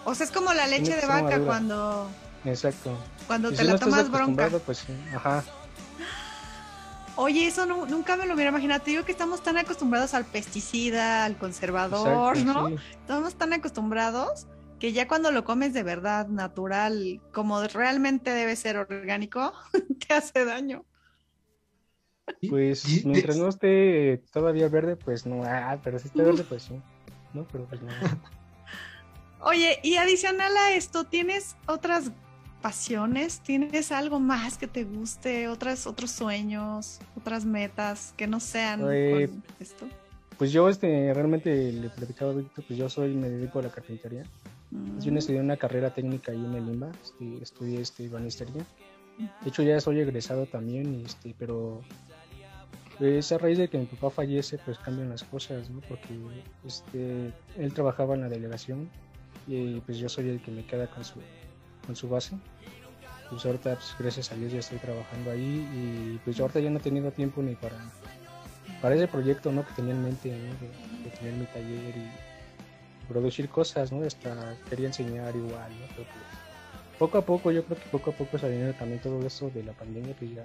O 0.04 0.14
sea, 0.14 0.26
es 0.26 0.32
como 0.32 0.52
la 0.52 0.66
leche 0.66 0.94
de 0.96 1.06
vaca 1.06 1.22
madura. 1.22 1.44
cuando, 1.46 2.10
Exacto. 2.44 2.96
cuando 3.26 3.48
Y 3.50 3.52
te 3.52 3.58
si 3.58 3.64
la 3.66 3.72
no 3.74 3.78
tomas 3.78 4.10
bronca. 4.10 4.48
pues 4.64 4.78
sí. 4.78 4.92
Ajá. 5.14 5.42
Oye, 7.16 7.46
eso 7.46 7.66
nu- 7.66 7.86
nunca 7.86 8.16
me 8.16 8.24
lo 8.26 8.34
hubiera 8.34 8.50
imaginado. 8.50 8.80
Te 8.82 8.92
digo 8.92 9.04
que 9.04 9.12
estamos 9.12 9.42
tan 9.42 9.58
acostumbrados 9.58 10.14
al 10.14 10.24
pesticida, 10.24 11.24
al 11.24 11.36
conservador, 11.36 12.36
exacto, 12.36 12.60
¿no? 12.62 12.68
sí. 12.68 12.76
Estamos 12.92 13.34
tan 13.34 13.52
acostumbrados 13.52 14.46
que 14.78 14.92
ya 14.92 15.06
cuando 15.06 15.30
lo 15.30 15.44
comes 15.44 15.74
de 15.74 15.82
verdad, 15.82 16.28
natural, 16.28 17.20
como 17.32 17.62
realmente 17.64 18.30
debe 18.30 18.56
ser 18.56 18.78
orgánico, 18.78 19.52
te 20.08 20.14
hace 20.14 20.44
daño. 20.46 20.84
Pues 22.48 23.04
mientras 23.04 23.36
no 23.36 23.48
esté 23.48 24.22
todavía 24.32 24.68
verde, 24.68 24.96
pues 24.96 25.26
no. 25.26 25.42
Ah, 25.44 25.78
pero 25.82 25.98
si 25.98 26.08
está 26.08 26.22
verde, 26.22 26.44
pues 26.44 26.64
sí. 26.64 26.80
No, 27.32 27.46
pero 27.50 27.64
pues 27.66 27.80
no. 27.82 27.88
Oye, 29.42 29.78
y 29.82 29.96
adicional 29.96 30.54
a 30.56 30.72
esto, 30.72 31.04
¿tienes 31.04 31.56
otras 31.66 32.10
pasiones? 32.60 33.40
¿Tienes 33.40 33.90
algo 33.90 34.20
más 34.20 34.58
que 34.58 34.66
te 34.66 34.84
guste? 34.84 35.48
¿Otras, 35.48 35.86
otros 35.86 36.10
sueños? 36.10 36.98
¿Otras 37.16 37.44
metas 37.44 38.12
que 38.16 38.26
no 38.26 38.38
sean 38.38 38.82
Eh, 38.90 39.28
con 39.30 39.42
esto? 39.58 39.88
Pues 40.36 40.52
yo 40.52 40.68
este, 40.68 41.12
realmente 41.14 41.72
le 41.72 41.88
platicaba 41.90 42.32
a 42.32 42.34
Víctor, 42.34 42.64
pues 42.66 42.78
yo 42.78 42.88
soy, 42.88 43.14
me 43.14 43.28
dedico 43.28 43.58
a 43.58 43.62
la 43.62 43.70
carpintería. 43.70 44.24
Yo 45.00 45.10
Mm, 45.10 45.16
estudié 45.16 45.40
una 45.40 45.56
carrera 45.56 45.92
técnica 45.92 46.30
ahí 46.32 46.38
en 46.44 46.54
el 46.54 46.64
Limba, 46.66 46.90
este, 47.02 47.42
estudié 47.42 47.80
este, 47.80 48.08
banistería. 48.08 48.64
De 49.42 49.48
hecho 49.48 49.62
ya 49.62 49.80
soy 49.80 50.00
egresado 50.00 50.46
también, 50.46 51.02
este, 51.04 51.34
pero 51.38 51.82
pues 53.00 53.32
a 53.32 53.38
raíz 53.38 53.56
de 53.56 53.68
que 53.68 53.78
mi 53.78 53.86
papá 53.86 54.10
fallece, 54.10 54.58
pues 54.58 54.78
cambian 54.78 55.08
las 55.08 55.24
cosas, 55.24 55.70
¿no? 55.70 55.80
Porque 55.88 56.14
este, 56.66 57.32
él 57.56 57.72
trabajaba 57.72 58.14
en 58.14 58.20
la 58.20 58.28
delegación 58.28 58.90
y 59.46 59.80
pues 59.80 59.96
yo 59.96 60.10
soy 60.10 60.28
el 60.28 60.42
que 60.42 60.50
me 60.50 60.66
queda 60.66 60.86
con 60.86 61.02
su, 61.02 61.14
con 61.86 61.96
su 61.96 62.10
base. 62.10 62.36
Pues 63.30 63.46
ahorita, 63.46 63.76
pues, 63.76 63.96
gracias 63.98 64.30
a 64.32 64.34
Dios, 64.34 64.52
ya 64.52 64.58
estoy 64.58 64.76
trabajando 64.76 65.30
ahí 65.30 65.66
y 65.74 66.20
pues 66.24 66.36
yo 66.36 66.44
ahorita 66.44 66.60
ya 66.60 66.68
no 66.68 66.78
he 66.78 66.82
tenido 66.82 67.10
tiempo 67.10 67.40
ni 67.40 67.54
para, 67.54 67.78
para 68.82 68.94
ese 68.94 69.08
proyecto, 69.08 69.50
¿no? 69.50 69.66
Que 69.66 69.72
tenía 69.72 69.94
en 69.94 70.04
mente, 70.04 70.28
¿no? 70.28 70.36
De, 70.36 71.04
de 71.04 71.16
tener 71.16 71.32
mi 71.32 71.46
taller 71.46 71.96
y 71.96 73.08
producir 73.08 73.48
cosas, 73.48 73.92
¿no? 73.92 74.04
Hasta 74.06 74.56
quería 74.68 74.88
enseñar 74.88 75.34
igual, 75.34 75.70
¿no? 75.70 75.86
Pero, 75.96 76.04
pues, 76.04 76.98
poco 76.98 77.16
a 77.16 77.24
poco, 77.24 77.50
yo 77.50 77.64
creo 77.64 77.78
que 77.78 77.88
poco 77.88 78.10
a 78.10 78.12
poco 78.12 78.36
saliendo 78.36 78.74
también 78.74 79.00
todo 79.00 79.26
eso 79.26 79.48
de 79.48 79.62
la 79.62 79.72
pandemia, 79.72 80.14
pues 80.18 80.34
ya 80.34 80.44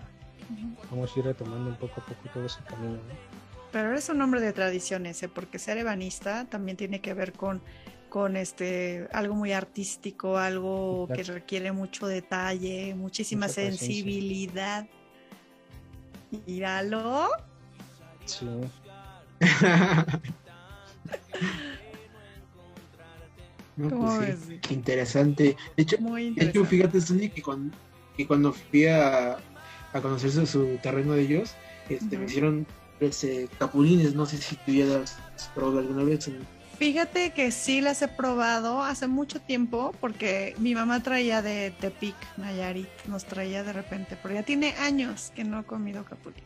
vamos 0.91 1.11
a 1.15 1.19
ir 1.19 1.25
retomando 1.25 1.69
un 1.69 1.75
poco 1.75 2.01
a 2.01 2.05
poco 2.05 2.29
todo 2.33 2.45
ese 2.45 2.59
camino, 2.67 2.93
¿no? 2.93 3.35
Pero 3.71 3.89
eres 3.91 4.07
un 4.09 4.21
hombre 4.21 4.39
de 4.39 4.53
tradiciones, 4.53 5.21
¿eh? 5.23 5.27
porque 5.27 5.59
ser 5.59 5.77
ebanista 5.77 6.45
también 6.45 6.77
tiene 6.77 7.01
que 7.01 7.13
ver 7.13 7.33
con, 7.33 7.61
con 8.09 8.37
este 8.37 9.07
algo 9.11 9.35
muy 9.35 9.51
artístico, 9.51 10.37
algo 10.37 11.09
que 11.13 11.23
requiere 11.23 11.71
mucho 11.73 12.07
detalle, 12.07 12.95
muchísima 12.95 13.47
Mucha 13.47 13.55
sensibilidad. 13.55 14.87
Míralo. 16.47 17.27
Sí, 18.25 18.47
No, 23.77 23.89
¿Cómo 23.89 24.15
pues 24.15 24.39
sí, 24.47 24.73
interesante. 24.73 25.57
De 25.75 25.83
hecho, 25.83 25.97
Muy 25.99 26.21
de 26.23 26.27
interesante. 26.29 26.59
hecho 26.59 26.69
fíjate, 26.69 27.01
Sony, 27.01 27.29
que 27.33 27.41
cuando, 27.41 27.75
que 28.15 28.25
cuando 28.25 28.53
fui 28.53 28.85
a, 28.87 29.37
a 29.95 30.01
conocer 30.01 30.29
su, 30.29 30.45
su 30.45 30.77
terreno 30.83 31.13
de 31.13 31.21
ellos, 31.21 31.55
este, 31.89 32.17
me 32.17 32.25
hicieron 32.25 32.67
este, 32.99 33.47
capulines. 33.57 34.13
No 34.13 34.25
sé 34.25 34.37
si 34.37 34.55
tú 34.57 34.73
ya 34.73 34.85
las 34.85 35.17
has 35.35 35.47
probado 35.55 35.79
alguna 35.79 36.03
vez. 36.03 36.29
Fíjate 36.77 37.31
que 37.31 37.51
sí 37.51 37.79
las 37.79 38.01
he 38.01 38.09
probado 38.09 38.83
hace 38.83 39.07
mucho 39.07 39.39
tiempo 39.39 39.93
porque 40.01 40.53
mi 40.57 40.75
mamá 40.75 41.01
traía 41.01 41.41
de 41.41 41.71
Tepic, 41.79 42.15
Nayarit, 42.35 42.89
nos 43.07 43.23
traía 43.23 43.63
de 43.63 43.71
repente, 43.71 44.17
pero 44.21 44.35
ya 44.35 44.43
tiene 44.43 44.73
años 44.73 45.31
que 45.33 45.45
no 45.45 45.61
he 45.61 45.63
comido 45.63 46.03
capulines. 46.03 46.43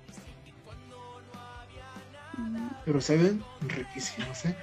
Pero 2.86 3.02
saben, 3.02 3.43
riquísimos, 3.62 4.45
¿eh? 4.45 4.56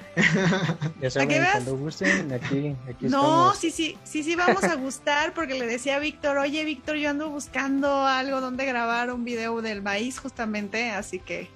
Ya 1.00 1.10
saben, 1.10 1.44
cuando 1.52 1.76
gusten, 1.76 2.32
aquí, 2.32 2.74
aquí 2.88 3.06
No, 3.06 3.50
estamos. 3.52 3.58
sí, 3.58 3.70
sí, 3.70 3.96
sí, 4.04 4.22
sí, 4.24 4.34
vamos 4.34 4.64
a 4.64 4.74
gustar 4.74 5.32
porque 5.34 5.54
le 5.54 5.66
decía 5.66 5.96
a 5.96 5.98
Víctor, 6.00 6.38
oye 6.38 6.64
Víctor, 6.64 6.96
yo 6.96 7.10
ando 7.10 7.30
buscando 7.30 8.04
algo 8.06 8.40
donde 8.40 8.64
grabar 8.66 9.12
un 9.12 9.24
video 9.24 9.60
del 9.62 9.82
maíz 9.82 10.18
justamente, 10.18 10.90
así 10.90 11.18
que, 11.20 11.48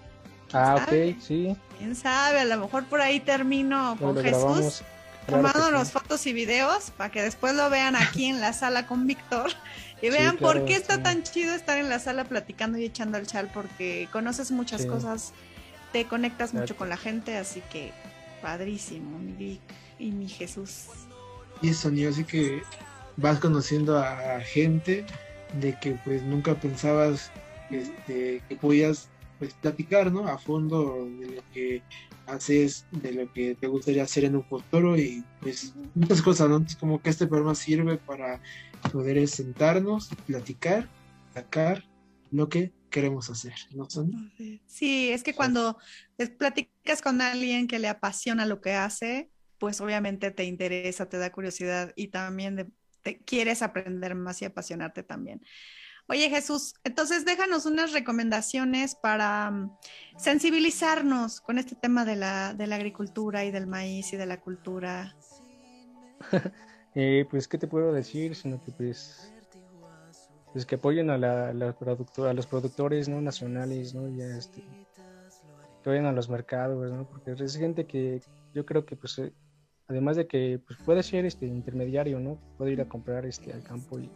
Ah, 0.52 0.84
sabe? 0.84 1.12
ok, 1.16 1.22
sí. 1.22 1.56
quién 1.78 1.96
sabe, 1.96 2.40
a 2.40 2.44
lo 2.44 2.58
mejor 2.58 2.84
por 2.86 3.00
ahí 3.00 3.20
termino 3.20 3.96
con 3.98 4.16
Jesús 4.16 4.30
grabamos. 4.42 4.82
Claro 5.26 5.42
que 5.44 5.52
tomándonos 5.52 5.88
sí. 5.88 5.92
fotos 5.92 6.26
y 6.26 6.32
videos 6.32 6.90
para 6.96 7.10
que 7.10 7.22
después 7.22 7.54
lo 7.54 7.68
vean 7.70 7.94
aquí 7.94 8.26
en 8.26 8.40
la 8.40 8.52
sala 8.52 8.86
con 8.86 9.06
Víctor 9.06 9.50
y 10.02 10.06
Sí, 10.06 10.10
vean 10.10 10.36
por 10.38 10.64
qué 10.64 10.74
está 10.74 10.96
sí. 10.96 11.02
tan 11.02 11.22
chido 11.22 11.54
estar 11.54 11.78
en 11.78 11.88
la 11.88 11.98
sala 12.00 12.24
platicando 12.24 12.78
y 12.78 12.84
echando 12.84 13.16
el 13.18 13.26
chal 13.26 13.48
porque 13.54 14.08
conoces 14.12 14.50
muchas 14.50 14.82
Sí. 14.82 14.88
cosas, 14.88 15.32
te 15.92 16.06
conectas 16.06 16.54
mucho 16.54 16.76
con 16.76 16.88
la 16.88 16.96
gente, 16.96 17.36
así 17.36 17.62
que 17.72 17.92
padrísimo, 18.42 19.18
mi 19.18 19.32
Vic 19.32 19.60
y 19.98 20.12
mi 20.12 20.28
Jesús. 20.28 20.86
Y 21.62 21.70
eso, 21.70 21.88
Sony, 21.88 22.08
así 22.08 22.24
que 22.24 22.62
vas 23.16 23.38
conociendo 23.38 23.98
a 23.98 24.40
gente 24.40 25.04
de 25.60 25.78
que 25.78 25.92
pues 26.04 26.22
nunca 26.22 26.54
pensabas 26.54 27.30
este, 27.70 28.42
que 28.48 28.56
podías 28.56 29.08
pues 29.38 29.54
platicar, 29.54 30.12
¿no? 30.12 30.28
A 30.28 30.38
fondo 30.38 31.08
de 31.18 31.36
lo 31.36 31.42
que 31.52 31.82
haces, 32.26 32.86
de 32.92 33.12
lo 33.12 33.32
que 33.32 33.54
te 33.54 33.66
gustaría 33.66 34.02
hacer 34.02 34.24
en 34.24 34.36
un 34.36 34.44
futuro 34.44 34.96
y 34.96 35.24
pues 35.40 35.74
muchas 35.94 36.22
cosas, 36.22 36.48
¿no? 36.48 36.56
Entonces, 36.56 36.78
como 36.78 37.00
que 37.00 37.10
este 37.10 37.26
programa 37.26 37.54
sirve 37.54 37.96
para 37.96 38.40
poder 38.92 39.26
sentarnos, 39.28 40.10
platicar, 40.26 40.88
sacar 41.34 41.84
lo 42.30 42.48
que 42.48 42.72
queremos 42.90 43.30
hacer, 43.30 43.54
¿no? 43.72 43.86
Sí, 44.66 45.10
es 45.10 45.22
que 45.22 45.34
cuando 45.34 45.78
platicas 46.38 47.00
con 47.02 47.20
alguien 47.20 47.66
que 47.66 47.78
le 47.78 47.88
apasiona 47.88 48.44
lo 48.46 48.60
que 48.60 48.74
hace, 48.74 49.30
pues 49.58 49.80
obviamente 49.80 50.30
te 50.30 50.44
interesa, 50.44 51.08
te 51.08 51.18
da 51.18 51.30
curiosidad 51.32 51.92
y 51.96 52.08
también 52.08 52.56
de- 52.56 52.66
te 53.02 53.18
quieres 53.18 53.62
aprender 53.62 54.14
más 54.14 54.42
y 54.42 54.44
apasionarte 54.44 55.02
también. 55.02 55.42
Oye 56.08 56.28
Jesús, 56.28 56.74
entonces 56.82 57.24
déjanos 57.24 57.66
unas 57.66 57.92
recomendaciones 57.92 58.96
para 58.96 59.50
mm, 59.50 59.70
sensibilizarnos 60.18 61.40
con 61.40 61.58
este 61.58 61.76
tema 61.76 62.04
de 62.04 62.16
la, 62.16 62.52
de 62.54 62.66
la 62.66 62.76
agricultura 62.76 63.44
y 63.44 63.50
del 63.50 63.66
maíz 63.66 64.12
y 64.12 64.16
de 64.16 64.26
la 64.26 64.40
cultura. 64.40 65.14
Eh, 66.96 67.24
pues, 67.30 67.46
¿qué 67.46 67.56
te 67.56 67.68
puedo 67.68 67.92
decir? 67.92 68.34
Sino 68.34 68.60
que, 68.60 68.72
pues, 68.72 69.32
pues 70.52 70.66
que 70.66 70.74
apoyen 70.76 71.10
a, 71.10 71.18
la, 71.18 71.50
a 71.50 72.32
los 72.32 72.46
productores 72.46 73.08
¿no? 73.08 73.20
nacionales, 73.20 73.94
¿no? 73.94 74.08
Ya, 74.08 74.36
este, 74.36 74.62
que 75.82 75.90
vayan 75.90 76.06
a 76.06 76.12
los 76.12 76.28
mercados, 76.28 76.90
¿no? 76.90 77.08
Porque 77.08 77.32
es 77.32 77.56
gente 77.56 77.86
que 77.86 78.20
yo 78.54 78.66
creo 78.66 78.84
que, 78.84 78.96
pues, 78.96 79.18
eh, 79.18 79.32
además 79.88 80.16
de 80.16 80.26
que 80.26 80.60
pues, 80.66 80.78
puede 80.84 81.02
ser 81.02 81.24
este 81.24 81.46
intermediario, 81.46 82.20
¿no? 82.20 82.38
Puede 82.58 82.72
ir 82.72 82.80
a 82.80 82.88
comprar 82.88 83.26
este 83.26 83.52
al 83.52 83.62
campo 83.62 83.98
y 83.98 84.10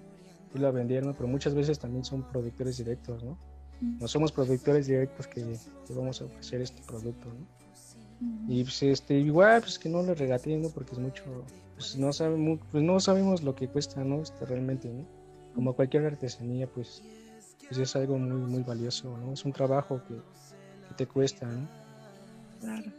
irlo 0.54 0.68
a 0.68 0.70
vender, 0.70 1.04
¿no? 1.04 1.14
Pero 1.14 1.28
muchas 1.28 1.54
veces 1.54 1.78
también 1.78 2.04
son 2.04 2.22
productores 2.28 2.78
directos, 2.78 3.22
¿no? 3.22 3.38
No 3.80 4.08
somos 4.08 4.32
productores 4.32 4.86
directos 4.86 5.26
que, 5.26 5.42
que 5.86 5.94
vamos 5.94 6.20
a 6.20 6.24
ofrecer 6.26 6.60
este 6.60 6.82
producto, 6.86 7.28
¿no? 7.28 7.46
Y 8.48 8.62
pues 8.62 8.82
este, 8.82 9.18
igual 9.18 9.60
pues 9.60 9.78
que 9.78 9.88
no 9.88 10.02
le 10.02 10.14
regateen, 10.14 10.62
¿no? 10.62 10.70
Porque 10.70 10.92
es 10.92 10.98
mucho, 10.98 11.24
pues 11.74 11.96
no 11.96 12.12
sabemos, 12.12 12.60
pues 12.70 12.82
no 12.82 13.00
sabemos 13.00 13.42
lo 13.42 13.54
que 13.54 13.68
cuesta, 13.68 14.02
¿no? 14.04 14.22
Este 14.22 14.44
realmente, 14.46 14.88
¿no? 14.88 15.04
Como 15.54 15.72
cualquier 15.74 16.06
artesanía, 16.06 16.66
pues, 16.66 17.02
pues 17.68 17.78
es 17.78 17.94
algo 17.96 18.18
muy, 18.18 18.40
muy 18.50 18.62
valioso, 18.62 19.16
¿no? 19.18 19.32
Es 19.32 19.44
un 19.44 19.52
trabajo 19.52 20.00
que, 20.08 20.14
que 20.88 20.94
te 20.96 21.06
cuesta, 21.06 21.46
¿no? 21.46 21.68
Claro. 22.60 22.90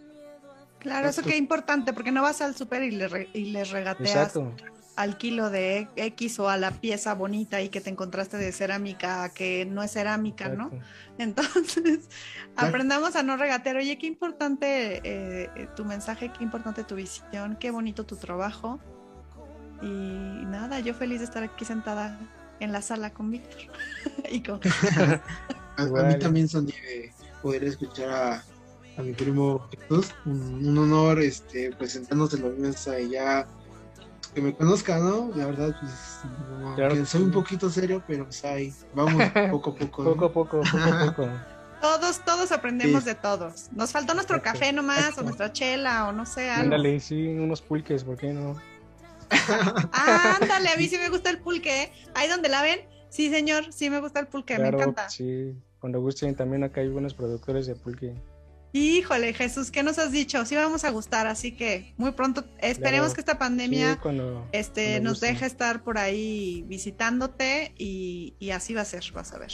Claro, 0.79 1.09
eso 1.09 1.23
que 1.23 1.35
importante, 1.35 1.93
porque 1.93 2.11
no 2.11 2.21
vas 2.21 2.41
al 2.41 2.55
súper 2.55 2.83
y 2.83 2.91
le, 2.91 3.07
re- 3.07 3.29
y 3.33 3.45
le 3.45 3.63
regateas 3.63 4.09
Exacto, 4.09 4.51
al 4.95 5.17
kilo 5.17 5.49
de 5.49 5.87
X 5.95 6.37
o 6.39 6.47
a 6.47 6.57
la 6.57 6.69
pieza 6.71 7.15
bonita 7.15 7.59
y 7.63 7.69
que 7.69 7.81
te 7.81 7.89
encontraste 7.89 8.37
de 8.37 8.51
cerámica 8.51 9.29
que 9.33 9.65
no 9.65 9.81
es 9.81 9.91
cerámica, 9.93 10.47
¿no? 10.49 10.69
Entonces, 11.17 12.07
Claro. 12.55 12.69
aprendamos 12.69 13.15
a 13.15 13.23
no 13.23 13.35
regatear. 13.35 13.77
Oye, 13.77 13.97
qué 13.97 14.05
importante 14.05 14.97
eh, 15.03 15.49
eh, 15.55 15.67
tu 15.75 15.83
mensaje, 15.85 16.31
qué 16.31 16.43
importante 16.43 16.83
tu 16.83 16.93
visión, 16.95 17.57
qué 17.59 17.71
bonito 17.71 18.05
tu 18.05 18.15
trabajo. 18.15 18.79
Y 19.81 19.87
nada, 20.45 20.79
yo 20.81 20.93
feliz 20.93 21.19
de 21.19 21.25
estar 21.25 21.43
aquí 21.43 21.65
sentada 21.65 22.17
en 22.59 22.71
la 22.71 22.81
sala 22.81 23.11
con 23.11 23.31
Víctor. 23.31 23.61
y 24.29 24.41
con... 24.41 24.59
A, 25.77 25.83
mí 25.83 26.17
también 26.19 26.47
son 26.47 26.67
de 26.67 27.11
poder 27.41 27.65
escuchar 27.65 28.09
a, 28.09 28.43
a 28.97 29.01
mi 29.01 29.11
primo 29.11 29.67
Jesús, 29.69 30.13
un, 30.25 30.65
un 30.69 30.77
honor 30.77 31.19
este 31.19 31.69
presentándose 31.75 32.37
la 32.37 32.47
mesa 32.47 32.97
y 32.97 33.09
ya 33.09 33.45
que 34.33 34.41
me 34.41 34.53
conozca, 34.53 34.99
¿no? 34.99 35.31
La 35.35 35.47
verdad, 35.47 35.75
pues 35.79 35.93
Claro 36.75 36.95
que 36.95 37.05
soy 37.05 37.23
un 37.23 37.31
poquito 37.31 37.69
serio, 37.69 38.03
pero 38.07 38.25
pues 38.25 38.43
ahí, 38.45 38.73
vamos 38.93 39.21
poco 39.51 39.71
a 39.71 39.75
poco. 39.75 40.03
¿no? 40.03 40.13
Poco 40.13 40.25
a 40.25 40.33
poco, 40.33 40.61
poco 40.61 40.77
a 40.77 41.05
poco. 41.05 41.29
Todos, 41.81 42.23
todos 42.25 42.51
aprendemos 42.51 43.03
Sí. 43.03 43.09
de 43.09 43.15
todos. 43.15 43.69
Nos 43.73 43.91
faltó 43.91 44.13
nuestro 44.13 44.41
café 44.41 44.73
nomás, 44.73 45.17
o 45.17 45.23
nuestra 45.23 45.51
chela, 45.53 46.07
o 46.07 46.11
no 46.11 46.25
sé, 46.25 46.49
algo. 46.49 46.63
Ándale, 46.63 46.99
sí, 46.99 47.27
unos 47.27 47.61
pulques, 47.61 48.03
¿por 48.03 48.17
qué 48.17 48.33
no? 48.33 48.55
Ah, 49.31 50.37
ándale, 50.41 50.69
a 50.69 50.77
mí 50.77 50.87
sí 50.87 50.97
me 50.97 51.09
gusta 51.09 51.29
el 51.29 51.39
pulque. 51.39 51.83
¿eh? 51.83 51.91
Ahí 52.13 52.27
donde 52.29 52.49
la 52.49 52.61
ven, 52.61 52.79
sí, 53.09 53.29
señor, 53.29 53.71
sí 53.73 53.89
me 53.89 53.99
gusta 53.99 54.19
el 54.19 54.27
pulque, 54.27 54.57
me 54.59 54.67
encanta. 54.69 55.09
sí, 55.09 55.53
cuando 55.79 56.01
gusten 56.01 56.35
también 56.35 56.63
acá 56.63 56.81
hay 56.81 56.89
buenos 56.89 57.13
productores 57.13 57.67
de 57.67 57.75
pulque. 57.75 58.13
Híjole, 58.73 59.33
Jesús, 59.33 59.71
¿qué 59.71 59.83
nos 59.83 59.97
has 59.99 60.11
dicho? 60.11 60.43
Sí 60.45 60.53
vamos 60.55 60.83
a 60.83 60.89
gustar, 60.89 61.27
así 61.27 61.53
que 61.53 61.93
muy 61.95 62.11
pronto 62.11 62.43
esperemos 62.59 63.07
Claro. 63.07 63.13
que 63.13 63.21
esta 63.21 63.39
pandemia 63.39 63.93
Sí, 63.93 63.99
cuando, 64.01 64.45
este, 64.51 64.85
cuando 64.95 65.09
nos 65.11 65.21
deje 65.21 65.45
estar 65.45 65.81
por 65.81 65.97
ahí 65.97 66.65
visitándote 66.67 67.73
y, 67.77 68.33
y 68.37 68.49
así 68.49 68.73
va 68.73 68.81
a 68.81 68.85
ser, 68.85 69.03
vas 69.13 69.31
a 69.31 69.37
ver. 69.37 69.51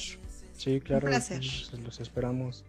Sí, 0.54 0.82
claro, 0.82 1.08
placer. 1.08 1.38
pues, 1.38 1.72
los 1.84 2.00
esperamos. 2.00 2.66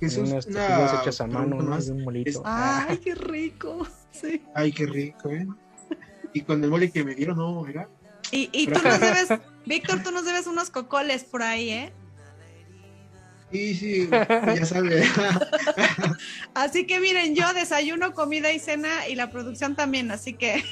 Jesús, 0.00 0.30
unas 0.30 0.46
una 0.46 0.66
tortillas 0.68 1.00
hechas 1.02 1.20
a 1.20 1.26
mano, 1.26 1.56
¿no? 1.56 1.62
más. 1.70 1.86
De 1.86 1.92
un 1.92 2.04
molito. 2.04 2.30
Es- 2.30 2.40
Ay, 2.44 2.96
qué 2.98 3.14
rico. 3.14 3.86
Sí. 4.10 4.42
Ay, 4.54 4.72
qué 4.72 4.86
rico, 4.86 5.28
¿eh? 5.30 5.46
Y 6.38 6.42
con 6.42 6.62
el 6.62 6.70
mole 6.70 6.92
que 6.92 7.02
me 7.02 7.16
dieron, 7.16 7.36
no, 7.36 7.66
era. 7.66 7.88
Y, 8.30 8.48
y 8.52 8.68
tú 8.68 8.80
nos 8.80 9.00
debes, 9.00 9.28
Víctor, 9.66 10.04
tú 10.04 10.12
nos 10.12 10.24
debes 10.24 10.46
unos 10.46 10.70
cocoles 10.70 11.24
por 11.24 11.42
ahí, 11.42 11.70
¿eh? 11.70 11.92
Sí, 13.50 13.74
sí, 13.74 14.08
ya 14.10 14.64
sabes. 14.64 15.10
Así 16.54 16.86
que 16.86 17.00
miren, 17.00 17.34
yo 17.34 17.52
desayuno, 17.54 18.14
comida 18.14 18.52
y 18.52 18.60
cena 18.60 19.08
y 19.08 19.16
la 19.16 19.32
producción 19.32 19.74
también, 19.74 20.12
así 20.12 20.34
que, 20.34 20.62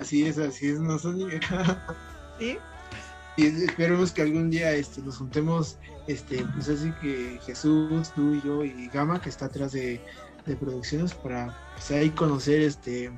así 0.00 0.26
es, 0.26 0.38
así 0.38 0.70
es, 0.70 0.80
no 0.80 0.98
son 0.98 1.30
¿sí? 2.38 2.58
Y 3.36 3.46
esperemos 3.46 4.10
que 4.10 4.22
algún 4.22 4.50
día 4.50 4.72
este, 4.72 5.00
nos 5.02 5.18
juntemos, 5.18 5.78
este, 6.08 6.44
pues 6.54 6.68
así 6.70 6.92
que 7.02 7.38
Jesús, 7.44 8.10
tú 8.14 8.34
y 8.34 8.42
yo 8.42 8.64
y 8.64 8.88
Gama, 8.88 9.20
que 9.20 9.28
está 9.28 9.44
atrás 9.46 9.72
de, 9.72 10.00
de 10.46 10.56
producciones, 10.56 11.12
para 11.12 11.54
pues, 11.74 11.90
ahí 11.90 12.10
conocer, 12.10 12.62
este, 12.62 13.12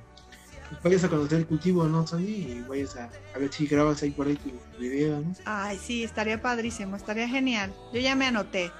pues, 0.71 0.83
vayas 0.83 1.05
a 1.05 1.09
conocer 1.09 1.39
el 1.39 1.47
cultivo, 1.47 1.85
¿no, 1.85 2.07
Sony? 2.07 2.21
Y 2.21 2.65
vayas 2.69 2.97
a, 2.97 3.11
a 3.35 3.39
ver 3.39 3.53
si 3.53 3.67
grabas 3.67 4.03
ahí 4.03 4.11
por 4.11 4.29
ahí 4.29 4.37
tu, 4.37 4.51
video, 4.79 5.21
¿no? 5.21 5.35
Ay, 5.45 5.79
sí, 5.79 6.05
estaría 6.05 6.41
padrísimo, 6.41 6.97
estaría 6.97 7.29
genial. 7.29 7.75
Yo 7.93 8.01
ya 8.01 8.15
me 8.15 8.27
anoté. 8.27 8.71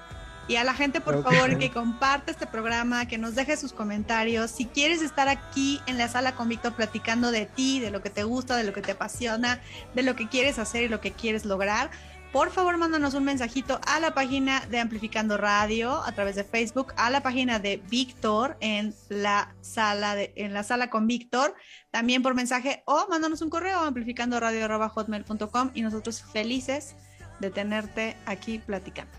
Y 0.49 0.57
a 0.57 0.65
la 0.65 0.75
gente, 0.75 1.01
por 1.01 1.17
que 1.17 1.23
favor, 1.23 1.59
que 1.59 1.71
comparte 1.71 2.33
este 2.33 2.47
programa, 2.47 3.07
que 3.07 3.19
nos 3.19 3.35
deje 3.35 3.57
sus 3.57 3.73
comentarios. 3.73 4.51
Si 4.51 4.67
quieres 4.67 5.01
estar 5.03 5.29
aquí 5.29 5.81
en 5.87 5.97
la 5.97 6.09
sala 6.09 6.35
con 6.35 6.49
Víctor 6.49 6.75
platicando 6.75 7.31
de 7.31 7.47
ti, 7.47 7.79
de 7.79 7.91
lo 7.91 8.03
que 8.03 8.11
te 8.11 8.25
gusta, 8.25 8.57
de 8.57 8.65
lo 8.65 8.73
que 8.73 8.83
te 8.83 8.93
apasiona, 8.93 9.61
de 9.95 10.03
lo 10.03 10.17
que 10.17 10.29
quieres 10.29 10.59
hacer 10.59 10.83
y 10.85 10.89
lo 10.89 11.01
que 11.01 11.13
quieres 11.13 11.45
lograr, 11.45 11.91
por 12.33 12.51
favor, 12.51 12.79
mándanos 12.79 13.15
un 13.15 13.25
mensajito 13.25 13.81
a 13.87 13.99
la 13.99 14.15
página 14.15 14.65
de 14.67 14.79
Amplificando 14.79 15.37
Radio 15.37 15.93
a 16.05 16.13
través 16.13 16.37
de 16.37 16.45
Facebook, 16.45 16.93
a 16.97 17.11
la 17.11 17.23
página 17.23 17.59
de 17.59 17.83
Víctor 17.91 18.57
en 18.61 18.95
la 19.09 19.55
sala 19.61 20.15
de, 20.15 20.33
en 20.37 20.53
la 20.53 20.63
sala 20.63 20.91
con 20.91 21.09
Víctor, 21.09 21.55
también 21.91 22.23
por 22.23 22.35
mensaje 22.35 22.85
o 22.87 23.09
mándanos 23.09 23.43
un 23.43 23.51
correo 23.51 23.81
a 23.81 23.87
amplificandoradio@hotmail.com 23.89 25.71
y 25.75 25.83
nosotros 25.83 26.23
felices 26.23 26.95
de 27.41 27.51
tenerte 27.51 28.17
aquí 28.27 28.59
platicando. 28.59 29.13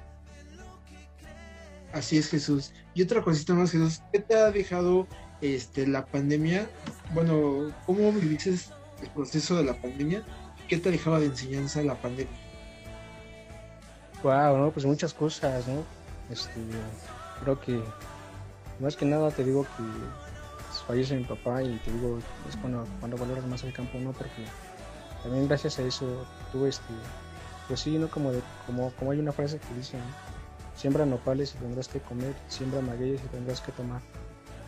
Así 1.92 2.18
es, 2.18 2.30
Jesús. 2.30 2.74
Y 2.94 3.04
otra 3.04 3.22
cosita 3.22 3.54
más, 3.54 3.72
Jesús, 3.72 4.02
¿qué 4.14 4.20
te 4.20 4.36
ha 4.36 4.52
dejado 4.52 5.06
este, 5.42 5.86
la 5.86 6.06
pandemia? 6.06 6.70
Bueno, 7.14 7.74
¿cómo 7.86 8.14
viviste 8.14 8.52
el 8.52 9.10
proceso 9.14 9.58
de 9.58 9.66
la 9.66 9.74
pandemia? 9.74 10.24
¿Qué 10.70 10.78
te 10.78 10.92
dejaba 10.92 11.20
de 11.20 11.26
enseñanza 11.26 11.84
la 11.84 11.96
pandemia? 12.02 12.41
Wow, 14.24 14.58
no, 14.58 14.72
pues 14.72 14.86
muchas 14.86 15.14
cosas, 15.14 15.68
¿no? 15.68 15.84
Este, 16.30 16.62
creo 17.42 17.60
que 17.60 17.82
más 18.80 18.96
que 18.96 19.06
nada 19.06 19.32
te 19.32 19.44
digo 19.44 19.64
que 19.64 19.84
pues, 20.68 20.82
fallece 20.88 21.16
mi 21.16 21.24
papá 21.24 21.64
y 21.64 21.76
te 21.80 21.92
digo, 21.92 22.20
es 22.48 22.56
cuando, 22.58 22.86
cuando 23.00 23.18
valoras 23.18 23.46
más 23.46 23.64
el 23.64 23.74
campo, 23.74 23.98
¿no? 24.00 24.12
Porque 24.12 24.46
también 25.24 25.48
gracias 25.48 25.80
a 25.80 25.84
eso 25.84 26.26
tuve 26.52 26.70
este, 26.70 26.94
pues 27.68 27.80
sí, 27.80 27.98
¿no? 27.98 28.10
Como, 28.10 28.32
de, 28.32 28.42
como, 28.66 28.92
como 28.92 29.12
hay 29.12 29.20
una 29.20 29.32
frase 29.32 29.60
que 29.60 29.74
dice, 29.74 29.98
¿no? 29.98 30.32
siembra 30.76 31.06
nopales 31.06 31.54
y 31.56 31.58
tendrás 31.60 31.88
que 31.88 32.00
comer, 32.00 32.34
siembra 32.48 32.82
magueyes 32.82 33.22
y 33.24 33.28
tendrás 33.28 33.62
que 33.62 33.72
tomar. 33.72 34.02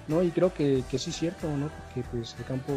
No, 0.07 0.21
y 0.21 0.31
creo 0.31 0.53
que, 0.53 0.83
que 0.89 0.99
sí 0.99 1.09
es 1.11 1.15
cierto, 1.15 1.47
¿no? 1.55 1.69
Porque 1.69 2.07
pues 2.11 2.35
el 2.37 2.45
campo, 2.45 2.73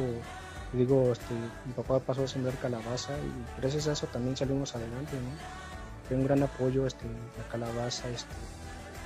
digo, 0.72 1.12
este, 1.12 1.34
mi 1.64 1.72
papá 1.74 2.00
pasó 2.00 2.24
a 2.24 2.28
sembrar 2.28 2.54
calabaza 2.56 3.12
y 3.18 3.60
gracias 3.60 3.88
a 3.88 3.92
eso 3.92 4.06
también 4.06 4.36
salimos 4.36 4.74
adelante, 4.74 5.16
¿no? 5.16 5.65
Un 6.14 6.24
gran 6.24 6.42
apoyo, 6.42 6.86
este, 6.86 7.04
la 7.36 7.48
calabaza, 7.50 8.08
este, 8.08 8.34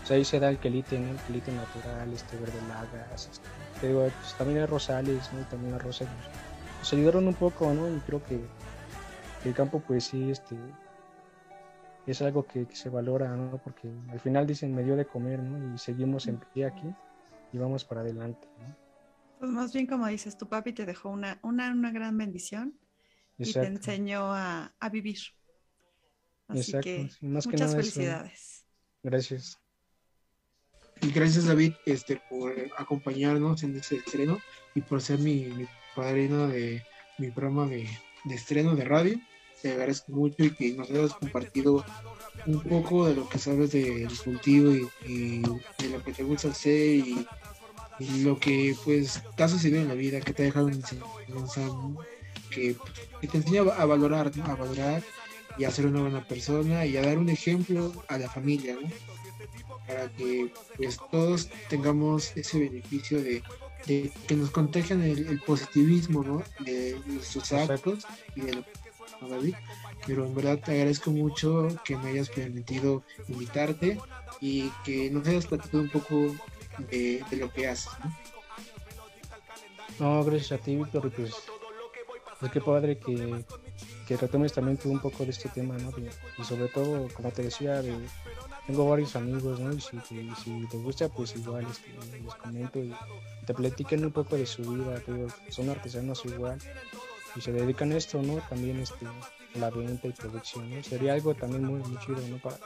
o 0.03 0.07
sea, 0.07 0.17
ahí 0.17 0.25
se 0.25 0.39
da 0.39 0.51
el 0.51 0.59
quelite, 0.59 0.99
¿no? 0.99 1.11
El 1.11 1.17
quelite 1.19 1.53
natural, 1.53 2.13
este, 2.13 2.37
verdolagas, 2.37 3.29
este, 3.31 3.49
te 3.81 3.89
digo, 3.89 4.01
pues, 4.21 4.35
también 4.37 4.61
hay 4.61 4.67
rosales, 4.67 5.33
¿no? 5.33 5.41
También 5.49 5.75
arroces, 5.75 6.09
pues, 6.09 6.29
nos 6.79 6.93
ayudaron 6.93 7.29
un 7.29 7.35
poco, 7.35 7.73
¿no? 7.73 7.89
Y 7.89 7.99
creo 8.01 8.23
que 8.25 8.41
el 9.45 9.55
campo, 9.55 9.81
pues 9.81 10.05
sí, 10.05 10.31
este, 10.31 10.57
es 12.07 12.23
algo 12.23 12.47
que, 12.47 12.67
que, 12.67 12.77
se 12.77 12.89
valora, 12.89 13.35
¿no? 13.37 13.59
Porque 13.63 13.91
al 14.11 14.21
final 14.21 14.47
dicen 14.47 14.75
me 14.75 14.83
dio 14.83 14.97
de 14.97 15.07
comer, 15.07 15.41
¿no? 15.41 15.75
Y 15.75 15.79
seguimos 15.79 16.27
en 16.27 16.39
pie 16.53 16.67
aquí 16.67 16.95
y 17.53 17.59
vamos 17.59 17.85
para 17.85 18.03
adelante, 18.03 18.49
¿no? 18.59 18.77
Pues 19.39 19.51
más 19.51 19.73
bien 19.73 19.87
como 19.87 20.07
dices, 20.07 20.37
tu 20.37 20.49
papi 20.49 20.75
te 20.75 20.85
dejó 20.85 21.09
una, 21.09 21.39
una, 21.43 21.73
una 21.73 21.91
gran 21.91 22.17
bendición 22.19 22.79
y 23.39 23.51
te 23.51 23.67
enseñó 23.67 24.35
a, 24.35 24.75
a 24.79 24.89
vivir. 24.91 25.19
Así 26.51 26.61
Exacto. 26.61 26.85
que 26.85 27.11
Sí, 27.19 27.27
más 27.27 27.47
que 27.47 27.53
muchas 27.53 27.71
nada 27.71 27.81
eso. 27.81 27.93
felicidades. 27.93 28.65
Gracias. 29.03 29.59
Y 31.03 31.11
gracias, 31.13 31.47
David, 31.47 31.73
este, 31.87 32.21
por 32.29 32.55
acompañarnos 32.77 33.63
en 33.63 33.77
este 33.77 33.97
estreno 33.97 34.39
y 34.75 34.83
por 34.83 35.01
ser 35.01 35.19
mi, 35.19 35.45
mi 35.47 35.67
padrino 35.97 36.47
de 36.49 36.83
mi 37.19 37.31
programa 37.31 37.67
de, 37.67 37.89
de 38.25 38.35
estreno 38.35 38.77
de 38.77 38.85
radio. 38.85 39.19
Te 39.63 39.73
agradezco 39.73 40.13
mucho 40.13 40.45
y 40.45 40.51
que 40.55 40.73
nos 40.73 40.91
hayas 40.91 41.15
compartido 41.15 41.85
un 42.47 42.63
poco 42.63 43.07
de 43.07 43.15
lo 43.15 43.29
que 43.29 43.39
sabes 43.39 43.73
del 43.73 44.09
cultivo 44.25 44.73
y, 44.73 44.89
y 45.07 45.41
de 45.43 45.89
lo 45.91 46.03
que 46.03 46.13
te 46.13 46.23
gusta 46.23 46.49
hacer 46.49 46.97
y, 46.97 47.27
y 47.99 48.23
lo 48.23 48.39
que 48.39 48.75
pues 48.85 49.23
te 49.37 49.43
ha 49.43 49.49
sucedido 49.49 49.81
en 49.83 49.89
la 49.89 49.95
vida, 49.95 50.21
que 50.21 50.33
te 50.33 50.43
ha 50.43 50.47
dejado 50.47 50.69
enseñanza 50.69 51.61
que, 52.51 52.75
que 53.21 53.29
te 53.29 53.39
enseña 53.39 53.63
a 53.63 53.85
valorar, 53.85 54.35
¿no? 54.37 54.45
a 54.47 54.55
valorar 54.55 55.03
y 55.59 55.65
a 55.65 55.71
ser 55.71 55.87
una 55.87 56.01
buena 56.03 56.27
persona 56.27 56.87
y 56.87 56.97
a 56.97 57.03
dar 57.03 57.19
un 57.19 57.29
ejemplo 57.29 57.93
a 58.09 58.19
la 58.19 58.29
familia, 58.29 58.75
¿no? 58.81 58.89
para 59.87 60.09
que 60.11 60.53
pues 60.77 60.99
todos 61.11 61.49
tengamos 61.69 62.37
ese 62.37 62.61
beneficio 62.61 63.21
de, 63.21 63.43
de 63.87 64.13
que 64.29 64.35
nos 64.37 64.51
contagian 64.51 65.03
el, 65.03 65.27
el 65.27 65.41
positivismo 65.41 66.23
¿no? 66.23 66.43
de 66.61 67.01
nuestros 67.07 67.53
actos 67.53 68.07
y 68.37 68.43
de 68.43 68.55
lo 68.55 68.63
que 68.63 68.71
¿no, 69.21 69.29
David 69.29 69.55
pero 70.07 70.27
en 70.27 70.35
verdad 70.35 70.61
te 70.65 70.73
agradezco 70.73 71.11
mucho 71.11 71.69
que 71.85 71.97
me 71.97 72.11
hayas 72.11 72.29
permitido 72.29 73.03
invitarte 73.29 73.99
y 74.41 74.71
que 74.85 75.11
nos 75.11 75.27
hayas 75.27 75.47
platicado 75.47 75.83
un 75.83 75.91
poco 75.91 76.35
de, 76.91 77.23
de 77.29 77.37
lo 77.37 77.53
que 77.53 77.69
haces 77.69 77.93
¿no? 78.05 78.17
No, 80.01 80.25
gracias 80.25 80.53
a 80.53 80.59
ti, 80.59 80.77
Víctor, 80.77 81.13
pues, 81.13 81.35
pues 82.39 82.51
qué 82.51 82.61
padre 82.63 82.99
que, 82.99 83.45
que 84.11 84.16
retomes 84.16 84.53
también 84.53 84.77
tú 84.77 84.90
un 84.90 84.99
poco 84.99 85.25
de 85.25 85.31
este 85.31 85.49
tema, 85.51 85.77
¿no? 85.79 85.92
De- 85.92 86.11
y 86.37 86.42
sobre 86.42 86.66
todo, 86.66 87.07
como 87.14 87.31
te 87.31 87.42
decía, 87.44 87.81
de, 87.81 87.96
tengo 88.66 88.88
varios 88.88 89.14
amigos, 89.14 89.61
¿no? 89.61 89.73
Y 89.73 89.81
si, 89.81 89.96
y 89.96 90.35
si 90.35 90.66
te 90.68 90.79
gusta, 90.79 91.09
pues 91.09 91.37
igual 91.37 91.64
este, 91.70 91.92
les 92.20 92.35
comento 92.35 92.81
y 92.81 92.92
te 93.46 93.55
platiquen 93.55 94.05
un 94.05 94.11
poco 94.11 94.37
de 94.37 94.46
su 94.46 94.62
vida, 94.62 95.01
son 95.49 95.70
artesanos 95.70 96.25
igual 96.25 96.59
y 97.37 97.40
se 97.40 97.53
dedican 97.53 97.92
a 97.92 97.96
esto, 97.99 98.20
¿no? 98.20 98.38
También 98.49 98.81
este, 98.81 99.07
a 99.07 99.59
la 99.59 99.70
venta 99.70 100.09
y 100.09 100.12
producción, 100.12 100.68
¿no? 100.75 100.83
Sería 100.83 101.12
algo 101.12 101.33
también 101.37 101.62
muy, 101.62 101.79
muy 101.79 101.96
chido, 102.05 102.20
¿no? 102.27 102.38
Para, 102.38 102.57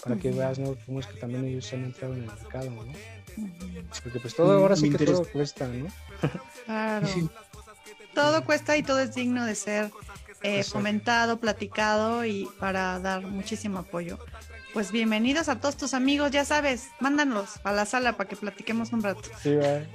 para 0.00 0.16
que 0.16 0.30
veas, 0.30 0.60
¿no? 0.60 0.76
Cómo 0.86 1.00
es 1.00 1.06
que 1.08 1.18
también 1.18 1.44
ellos 1.44 1.72
han 1.72 1.82
entrado 1.86 2.14
en 2.14 2.20
el 2.22 2.26
mercado, 2.26 2.70
¿no? 2.70 2.92
Porque 4.04 4.20
pues 4.20 4.36
todo 4.36 4.52
ahora 4.52 4.76
Me 4.76 4.80
sí 4.80 4.82
que 4.82 4.92
interesa. 4.92 5.12
todo 5.22 5.32
cuesta, 5.32 5.66
¿no? 5.66 5.86
Claro. 6.66 7.08
Sí, 7.08 7.28
Todo 8.14 8.44
cuesta 8.44 8.76
y 8.76 8.84
todo 8.84 9.00
es 9.00 9.12
digno 9.16 9.44
de 9.44 9.56
ser 9.56 9.90
eh, 10.44 10.62
fomentado, 10.62 11.40
platicado 11.40 12.24
y 12.24 12.48
para 12.60 13.00
dar 13.00 13.22
muchísimo 13.22 13.80
apoyo. 13.80 14.18
Pues 14.72 14.92
bienvenidos 14.92 15.48
a 15.48 15.60
todos 15.60 15.76
tus 15.76 15.94
amigos, 15.94 16.30
ya 16.30 16.44
sabes, 16.44 16.88
mándanos 17.00 17.60
a 17.64 17.72
la 17.72 17.86
sala 17.86 18.16
para 18.16 18.28
que 18.28 18.36
platiquemos 18.36 18.92
un 18.92 19.02
rato. 19.02 19.28
Sí, 19.42 19.54
va. 19.54 19.86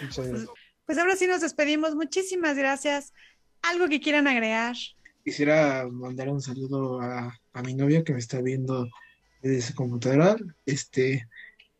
Muchas 0.00 0.28
gracias. 0.28 0.50
Pues 0.86 0.98
ahora 0.98 1.16
sí 1.16 1.26
nos 1.26 1.40
despedimos, 1.40 1.96
muchísimas 1.96 2.56
gracias. 2.56 3.12
¿Algo 3.62 3.88
que 3.88 4.00
quieran 4.00 4.28
agregar? 4.28 4.76
quisiera 5.24 5.88
mandar 5.90 6.28
un 6.28 6.42
saludo 6.42 7.00
a, 7.00 7.34
a 7.54 7.62
mi 7.62 7.74
novia 7.74 8.04
que 8.04 8.12
me 8.12 8.18
está 8.18 8.42
viendo 8.42 8.88
desde 9.42 9.62
su 9.62 9.74
computadora. 9.74 10.36
Este, 10.66 11.26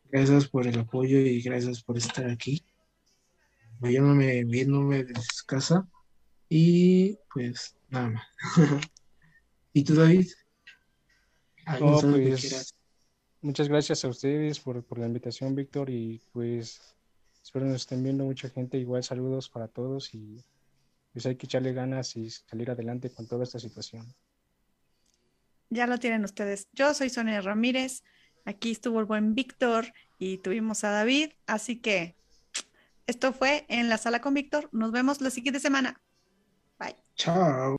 gracias 0.09 0.47
por 0.47 0.65
el 0.65 0.79
apoyo 0.79 1.19
y 1.19 1.41
gracias 1.41 1.83
por 1.83 1.97
estar 1.97 2.27
aquí, 2.29 2.65
viéndome, 3.79 4.43
viéndome 4.45 5.03
desde 5.03 5.21
su 5.21 5.45
casa. 5.45 5.87
Y 6.49 7.19
pues 7.31 7.75
nada 7.95 8.09
más. 8.09 8.27
¿Y 9.73 9.83
tú, 9.83 9.95
David? 9.95 10.29
¿Algún 11.65 11.91
No, 11.91 11.99
pues? 12.01 12.73
Muchas 13.41 13.67
gracias 13.67 14.03
a 14.05 14.07
ustedes 14.07 14.59
por, 14.59 14.83
por 14.83 14.99
la 14.99 15.05
invitación, 15.05 15.55
Víctor, 15.55 15.89
y 15.89 16.21
pues 16.31 16.95
espero 17.43 17.65
nos 17.65 17.81
estén 17.81 18.03
viendo 18.03 18.23
mucha 18.23 18.49
gente. 18.49 18.77
Igual 18.77 19.03
saludos 19.03 19.49
para 19.49 19.67
todos 19.67 20.13
y 20.13 20.43
pues 21.13 21.25
hay 21.25 21.35
que 21.35 21.45
echarle 21.45 21.73
ganas 21.73 22.15
y 22.15 22.29
salir 22.29 22.71
adelante 22.71 23.09
con 23.09 23.27
toda 23.27 23.43
esta 23.43 23.59
situación. 23.59 24.13
Ya 25.69 25.87
lo 25.87 25.97
tienen 25.99 26.23
ustedes. 26.23 26.67
Yo 26.73 26.93
soy 26.93 27.09
Sonia 27.09 27.41
Ramírez. 27.41 28.03
Aquí 28.45 28.71
estuvo 28.71 28.99
el 28.99 29.05
buen 29.05 29.33
Víctor 29.33 29.93
y 30.19 30.37
tuvimos 30.39 30.83
a 30.83 30.89
David. 30.89 31.31
Así 31.47 31.81
que 31.81 32.15
esto 33.07 33.33
fue 33.33 33.65
en 33.69 33.89
la 33.89 33.97
sala 33.97 34.21
con 34.21 34.33
Víctor. 34.33 34.69
Nos 34.71 34.91
vemos 34.91 35.21
la 35.21 35.29
siguiente 35.29 35.59
semana. 35.59 36.01
Bye. 36.79 36.95
Chao. 37.15 37.77